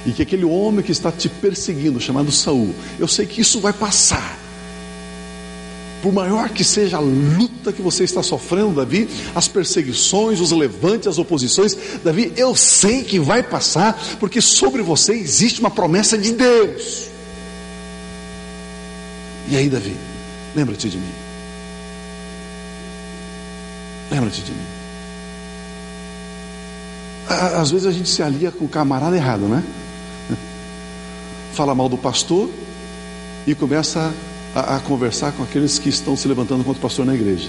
[0.06, 3.72] E que aquele homem que está te perseguindo, chamado Saul, eu sei que isso vai
[3.72, 4.43] passar.
[6.04, 11.08] Por maior que seja a luta que você está sofrendo, Davi, as perseguições, os levantes,
[11.08, 11.74] as oposições,
[12.04, 17.08] Davi, eu sei que vai passar, porque sobre você existe uma promessa de Deus.
[19.48, 19.96] E aí, Davi,
[20.54, 21.12] lembra-te de mim.
[24.10, 24.66] Lembra-te de mim.
[27.56, 29.64] Às vezes a gente se alia com o camarada errado, né?
[31.54, 32.50] Fala mal do pastor
[33.46, 37.14] e começa a, a, conversar com aqueles que estão se levantando contra o pastor na
[37.14, 37.48] igreja.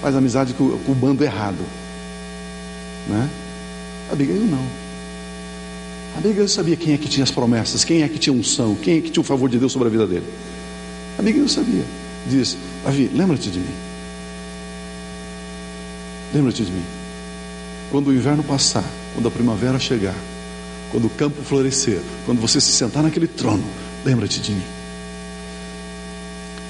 [0.00, 1.58] Faz amizade com, com o bando errado.
[3.08, 3.28] Né?
[4.08, 4.64] A Abigail não.
[6.14, 8.98] A Abigail sabia quem é que tinha as promessas, quem é que tinha unção, quem
[8.98, 10.26] é que tinha o favor de Deus sobre a vida dele.
[11.18, 11.84] A Abigail sabia.
[12.28, 13.74] Diz: Davi, lembra-te de mim.
[16.34, 16.84] Lembra-te de mim.
[17.90, 20.14] Quando o inverno passar, quando a primavera chegar,
[20.90, 23.64] quando o campo florescer, quando você se sentar naquele trono,
[24.04, 24.75] lembra-te de mim.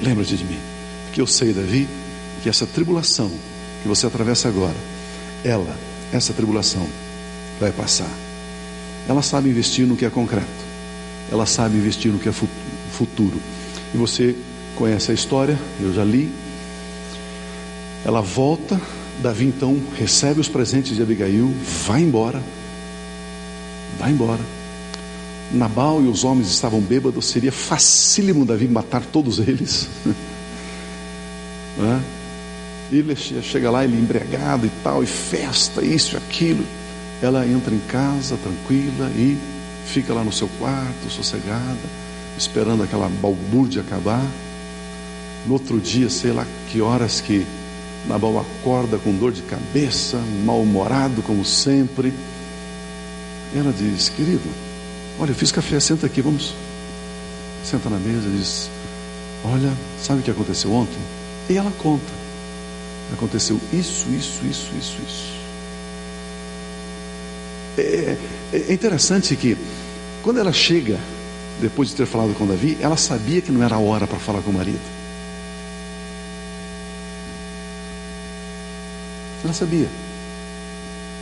[0.03, 0.59] Lembra-te de mim.
[1.07, 1.89] Porque eu sei, Davi,
[2.43, 3.31] que essa tribulação
[3.83, 4.77] que você atravessa agora,
[5.45, 5.77] ela,
[6.13, 6.87] essa tribulação,
[7.61, 8.11] vai passar.
[9.09, 10.47] Ela sabe investir no que é concreto.
[11.31, 13.41] Ela sabe investir no que é futuro.
[13.95, 14.35] E você
[14.75, 16.31] conhece a história, eu já li.
[18.05, 18.81] Ela volta
[19.23, 21.53] Davi então recebe os presentes de Abigail,
[21.87, 22.43] vai embora,
[23.99, 24.41] vai embora.
[25.53, 29.89] Nabal e os homens estavam bêbados, seria facílimo Davi matar todos eles.
[31.79, 32.01] é?
[32.91, 36.65] Ele chega lá, ele embriagado e tal, e festa, isso e aquilo.
[37.23, 39.37] Ela entra em casa tranquila e
[39.87, 41.79] fica lá no seu quarto, sossegada,
[42.37, 44.25] esperando aquela balbúrdia acabar.
[45.47, 47.47] No outro dia, sei lá que horas que
[48.07, 52.13] Nabal acorda com dor de cabeça, mal-humorado como sempre.
[53.55, 54.49] Ela diz: Querido,
[55.19, 56.55] olha, eu fiz café, senta aqui, vamos.
[57.65, 58.71] Senta na mesa e diz:
[59.45, 60.99] Olha, sabe o que aconteceu ontem?
[61.49, 62.13] E ela conta:
[63.13, 65.37] Aconteceu isso, isso, isso, isso, isso.
[67.79, 68.17] É,
[68.53, 69.57] é, é interessante que,
[70.23, 70.99] quando ela chega
[71.61, 74.43] depois de ter falado com Davi, ela sabia que não era a hora para falar
[74.43, 74.81] com o marido.
[79.45, 79.89] Ela sabia.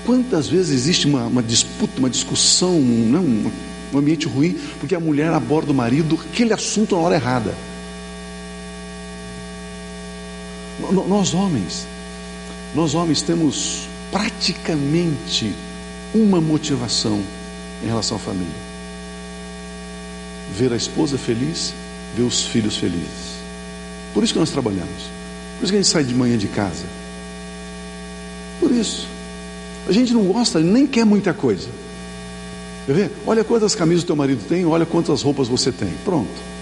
[0.05, 3.53] Quantas vezes existe uma, uma disputa, uma discussão, não, um,
[3.97, 7.55] um ambiente ruim, porque a mulher aborda o marido aquele assunto na hora errada.
[11.09, 11.87] Nós homens,
[12.75, 15.55] nós homens temos praticamente
[16.15, 17.23] uma motivação
[17.83, 18.53] em relação à família:
[20.57, 21.75] ver a esposa feliz,
[22.17, 23.35] ver os filhos felizes.
[24.13, 25.11] Por isso que nós trabalhamos.
[25.59, 26.85] Por isso que a gente sai de manhã de casa.
[28.61, 29.09] Por isso.
[29.89, 31.69] A gente não gosta, nem quer muita coisa.
[32.87, 33.11] Quer ver?
[33.27, 35.89] Olha quantas camisas teu marido tem, olha quantas roupas você tem.
[36.05, 36.55] Pronto.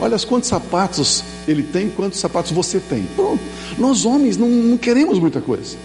[0.00, 3.04] Olha quantos sapatos ele tem, quantos sapatos você tem.
[3.14, 3.40] Pronto.
[3.78, 5.76] Nós homens não, não queremos muita coisa.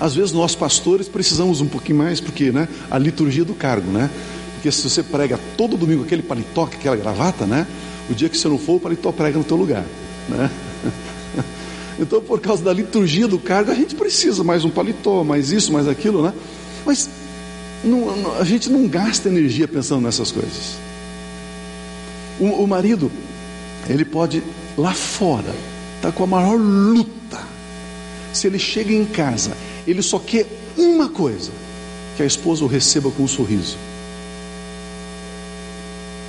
[0.00, 4.10] Às vezes nós pastores precisamos um pouquinho mais, porque né, a liturgia do cargo, né?
[4.54, 7.66] Porque se você prega todo domingo aquele paletó, aquela gravata, né?
[8.10, 9.84] O dia que você não for, o paletó prega no teu lugar,
[10.28, 10.50] né?
[12.00, 15.70] Então, por causa da liturgia do cargo, a gente precisa mais um paletó, mais isso,
[15.70, 16.32] mais aquilo, né?
[16.84, 17.08] Mas
[17.84, 20.76] não, a gente não gasta energia pensando nessas coisas.
[22.38, 23.10] O, o marido,
[23.88, 24.42] ele pode
[24.76, 25.54] lá fora,
[26.00, 27.40] tá com a maior luta.
[28.32, 29.52] Se ele chega em casa,
[29.86, 31.50] ele só quer uma coisa:
[32.16, 33.76] que a esposa o receba com um sorriso.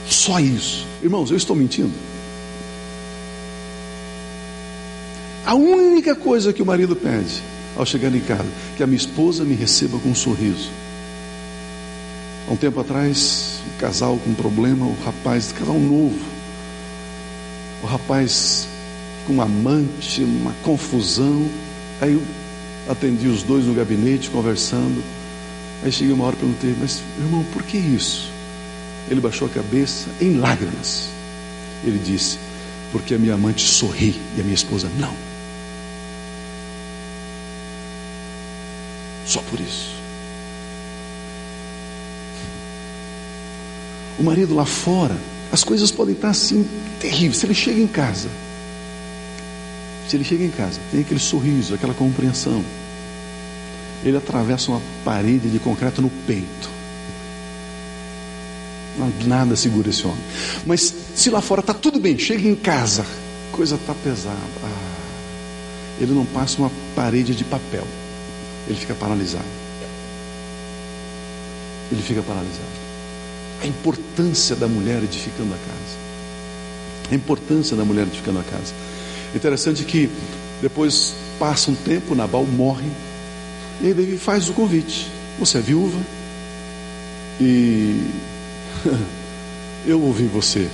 [0.07, 0.85] Só isso.
[1.01, 1.93] Irmãos, eu estou mentindo?
[5.45, 7.41] A única coisa que o marido pede
[7.75, 10.69] ao chegar em casa, que a minha esposa me receba com um sorriso.
[12.47, 16.19] Há um tempo atrás, um casal com um problema, o rapaz, casal novo,
[17.83, 18.67] o rapaz
[19.25, 21.47] com um amante, uma confusão.
[22.01, 22.21] Aí eu
[22.89, 25.03] atendi os dois no gabinete, conversando.
[25.83, 28.29] Aí cheguei uma hora e perguntei, mas irmão, por que isso?
[29.09, 31.09] Ele baixou a cabeça em lágrimas.
[31.83, 32.37] Ele disse,
[32.91, 35.30] porque a minha amante sorri e a minha esposa não.
[39.25, 40.01] Só por isso.
[44.19, 45.17] O marido lá fora,
[45.51, 46.67] as coisas podem estar assim
[46.99, 47.37] terríveis.
[47.37, 48.29] Se ele chega em casa,
[50.07, 52.63] se ele chega em casa, tem aquele sorriso, aquela compreensão.
[54.03, 56.69] Ele atravessa uma parede de concreto no peito.
[59.25, 60.21] Nada segura esse homem.
[60.65, 63.05] Mas se lá fora está tudo bem, chega em casa,
[63.51, 64.37] coisa está pesada.
[64.63, 67.87] Ah, ele não passa uma parede de papel
[68.71, 69.45] ele fica paralisado.
[71.91, 72.81] Ele fica paralisado.
[73.61, 77.11] A importância da mulher edificando a casa.
[77.11, 78.73] A importância da mulher edificando a casa.
[79.35, 80.09] Interessante que
[80.61, 82.89] depois passa um tempo, Nabal morre,
[83.81, 85.07] e ele faz o convite.
[85.37, 85.99] Você é viúva
[87.39, 87.99] e
[89.85, 90.67] eu ouvi você.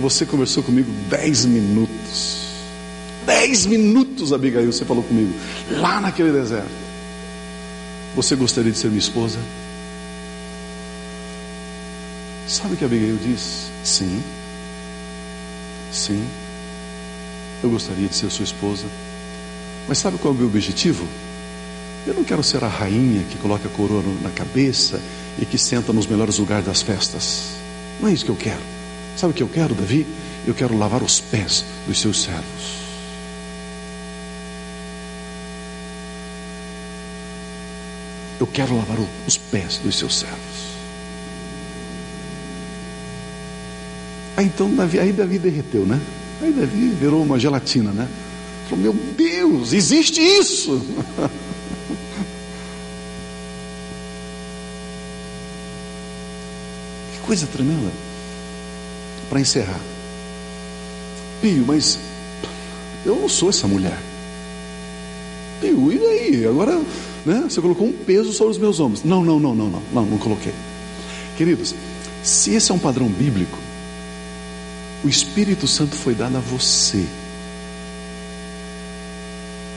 [0.00, 2.46] Você conversou comigo dez minutos.
[3.24, 5.32] Dez minutos, Abigail, você falou comigo,
[5.70, 6.85] lá naquele deserto.
[8.16, 9.38] Você gostaria de ser minha esposa?
[12.48, 13.70] Sabe o que Abigail diz?
[13.84, 14.22] Sim.
[15.92, 16.26] Sim.
[17.62, 18.86] Eu gostaria de ser sua esposa.
[19.86, 21.06] Mas sabe qual é o meu objetivo?
[22.06, 24.98] Eu não quero ser a rainha que coloca a coroa na cabeça
[25.38, 27.50] e que senta nos melhores lugares das festas.
[28.00, 28.62] Não é isso que eu quero.
[29.14, 30.06] Sabe o que eu quero, Davi?
[30.46, 32.85] Eu quero lavar os pés dos seus servos.
[38.38, 40.66] Eu quero lavar os pés dos seus servos.
[44.36, 45.98] Aí então Davi, aí Davi derreteu, né?
[46.42, 48.06] Aí Davi virou uma gelatina, né?
[48.68, 50.84] Falou, meu Deus, existe isso!
[57.14, 57.90] que coisa tremenda.
[59.30, 59.80] Para encerrar.
[61.40, 61.98] Pio, mas
[63.04, 63.98] eu não sou essa mulher.
[65.60, 66.46] Pio, e daí?
[66.46, 66.78] Agora
[67.26, 67.46] né?
[67.48, 69.02] Você colocou um peso sobre os meus ombros.
[69.02, 70.54] Não, não, não, não, não, não, não coloquei.
[71.36, 71.74] Queridos,
[72.22, 73.58] se esse é um padrão bíblico,
[75.04, 77.04] o Espírito Santo foi dado a você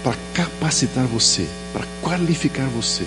[0.04, 3.04] para capacitar você, para qualificar você.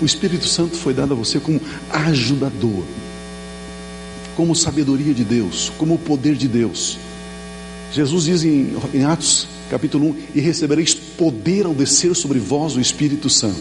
[0.00, 1.60] O Espírito Santo foi dado a você como
[1.90, 2.84] ajudador,
[4.34, 6.98] como sabedoria de Deus, como poder de Deus.
[7.92, 12.80] Jesus diz em, em Atos capítulo 1: E recebereis poder ao descer sobre vós o
[12.80, 13.60] Espírito Santo,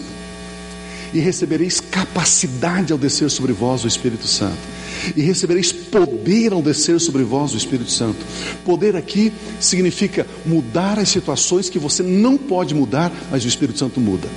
[1.13, 4.57] e recebereis capacidade ao descer sobre vós o Espírito Santo,
[5.15, 8.25] e recebereis poder ao descer sobre vós o Espírito Santo.
[8.63, 13.99] Poder aqui significa mudar as situações que você não pode mudar, mas o Espírito Santo
[13.99, 14.27] muda.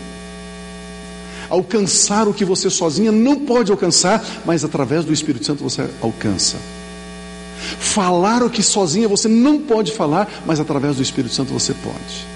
[1.50, 6.58] alcançar o que você sozinha não pode alcançar, mas através do Espírito Santo você alcança.
[7.58, 12.26] Falar o que sozinha você não pode falar, mas através do Espírito Santo você pode.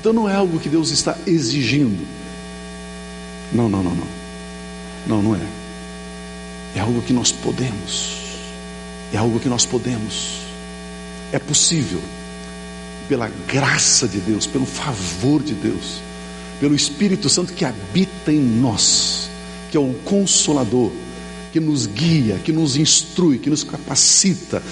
[0.00, 2.04] Então não é algo que Deus está exigindo.
[3.52, 4.08] Não, não, não, não.
[5.06, 5.46] Não, não é.
[6.74, 8.16] É algo que nós podemos.
[9.12, 10.38] É algo que nós podemos.
[11.30, 12.00] É possível.
[13.08, 16.00] Pela graça de Deus, pelo favor de Deus,
[16.58, 19.28] pelo Espírito Santo que habita em nós,
[19.70, 20.90] que é o consolador,
[21.52, 24.62] que nos guia, que nos instrui, que nos capacita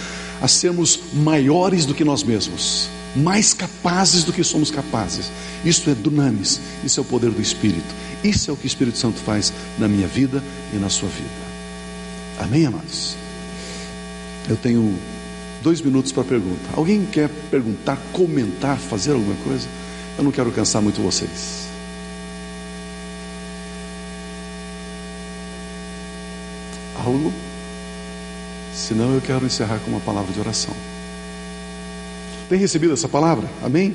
[0.40, 5.30] a sermos maiores do que nós mesmos, mais capazes do que somos capazes.
[5.64, 7.94] Isso é dunamis, isso é o poder do Espírito.
[8.24, 11.28] Isso é o que o Espírito Santo faz na minha vida e na sua vida.
[12.38, 13.16] Amém, amados?
[14.48, 14.98] Eu tenho
[15.62, 16.70] dois minutos para pergunta.
[16.74, 19.68] Alguém quer perguntar, comentar, fazer alguma coisa?
[20.16, 21.59] Eu não quero cansar muito vocês.
[28.74, 30.74] Senão eu quero encerrar com uma palavra de oração.
[32.48, 33.48] Tem recebido essa palavra?
[33.62, 33.94] Amém?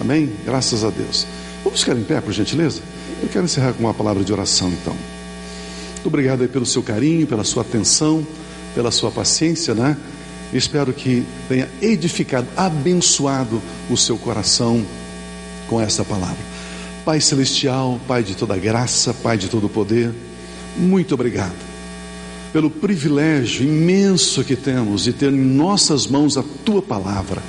[0.00, 0.32] Amém?
[0.44, 1.26] Graças a Deus.
[1.62, 2.80] Vamos ficar em pé, por gentileza?
[3.22, 4.94] Eu quero encerrar com uma palavra de oração, então.
[5.94, 8.26] Muito obrigado pelo seu carinho, pela sua atenção,
[8.74, 9.96] pela sua paciência, né?
[10.52, 14.84] Espero que tenha edificado, abençoado o seu coração
[15.68, 16.38] com essa palavra.
[17.04, 20.12] Pai Celestial, Pai de toda graça, Pai de todo poder,
[20.76, 21.69] muito obrigado
[22.52, 27.42] pelo privilégio imenso que temos de ter em nossas mãos a tua palavra.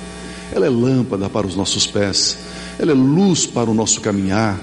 [0.52, 2.38] Ela é lâmpada para os nossos pés,
[2.78, 4.60] ela é luz para o nosso caminhar,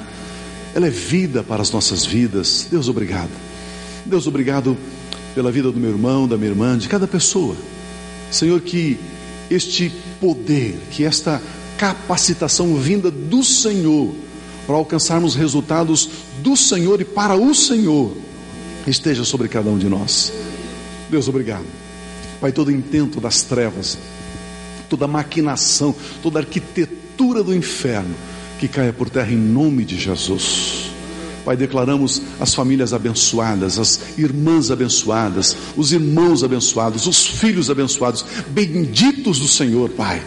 [0.73, 2.67] ela é vida para as nossas vidas.
[2.69, 3.31] Deus, obrigado.
[4.05, 4.77] Deus, obrigado
[5.35, 7.55] pela vida do meu irmão, da minha irmã, de cada pessoa.
[8.31, 8.99] Senhor, que
[9.49, 11.41] este poder, que esta
[11.77, 14.13] capacitação vinda do Senhor
[14.67, 16.09] para alcançarmos resultados
[16.43, 18.15] do Senhor e para o Senhor
[18.89, 20.31] esteja sobre cada um de nós.
[21.09, 21.65] Deus, obrigado.
[22.39, 23.97] Pai, todo intento das trevas,
[24.89, 28.15] toda maquinação, toda arquitetura do inferno,
[28.59, 30.91] que caia por terra em nome de Jesus.
[31.43, 39.39] Pai, declaramos as famílias abençoadas, as irmãs abençoadas, os irmãos abençoados, os filhos abençoados, benditos
[39.39, 40.21] do Senhor, Pai.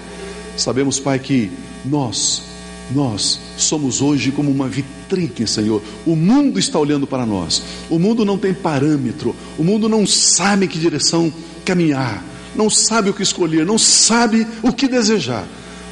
[0.56, 1.50] Sabemos, Pai, que
[1.84, 2.42] nós,
[2.90, 5.82] nós somos hoje como uma vitrine, Senhor.
[6.06, 7.62] O mundo está olhando para nós.
[7.88, 9.34] O mundo não tem parâmetro.
[9.58, 11.32] O mundo não sabe em que direção
[11.64, 12.22] caminhar.
[12.54, 13.64] Não sabe o que escolher.
[13.64, 15.46] Não sabe o que desejar.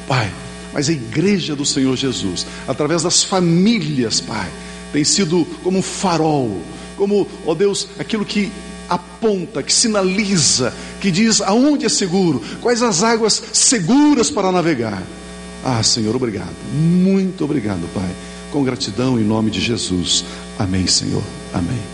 [0.07, 0.31] Pai,
[0.73, 4.49] mas a igreja do Senhor Jesus, através das famílias, Pai,
[4.91, 6.61] tem sido como um farol,
[6.97, 8.51] como, ó Deus, aquilo que
[8.89, 15.01] aponta, que sinaliza, que diz aonde é seguro, quais as águas seguras para navegar.
[15.63, 16.55] Ah, Senhor, obrigado.
[16.73, 18.09] Muito obrigado, Pai.
[18.51, 20.25] Com gratidão em nome de Jesus.
[20.57, 21.23] Amém, Senhor.
[21.53, 21.90] Amém.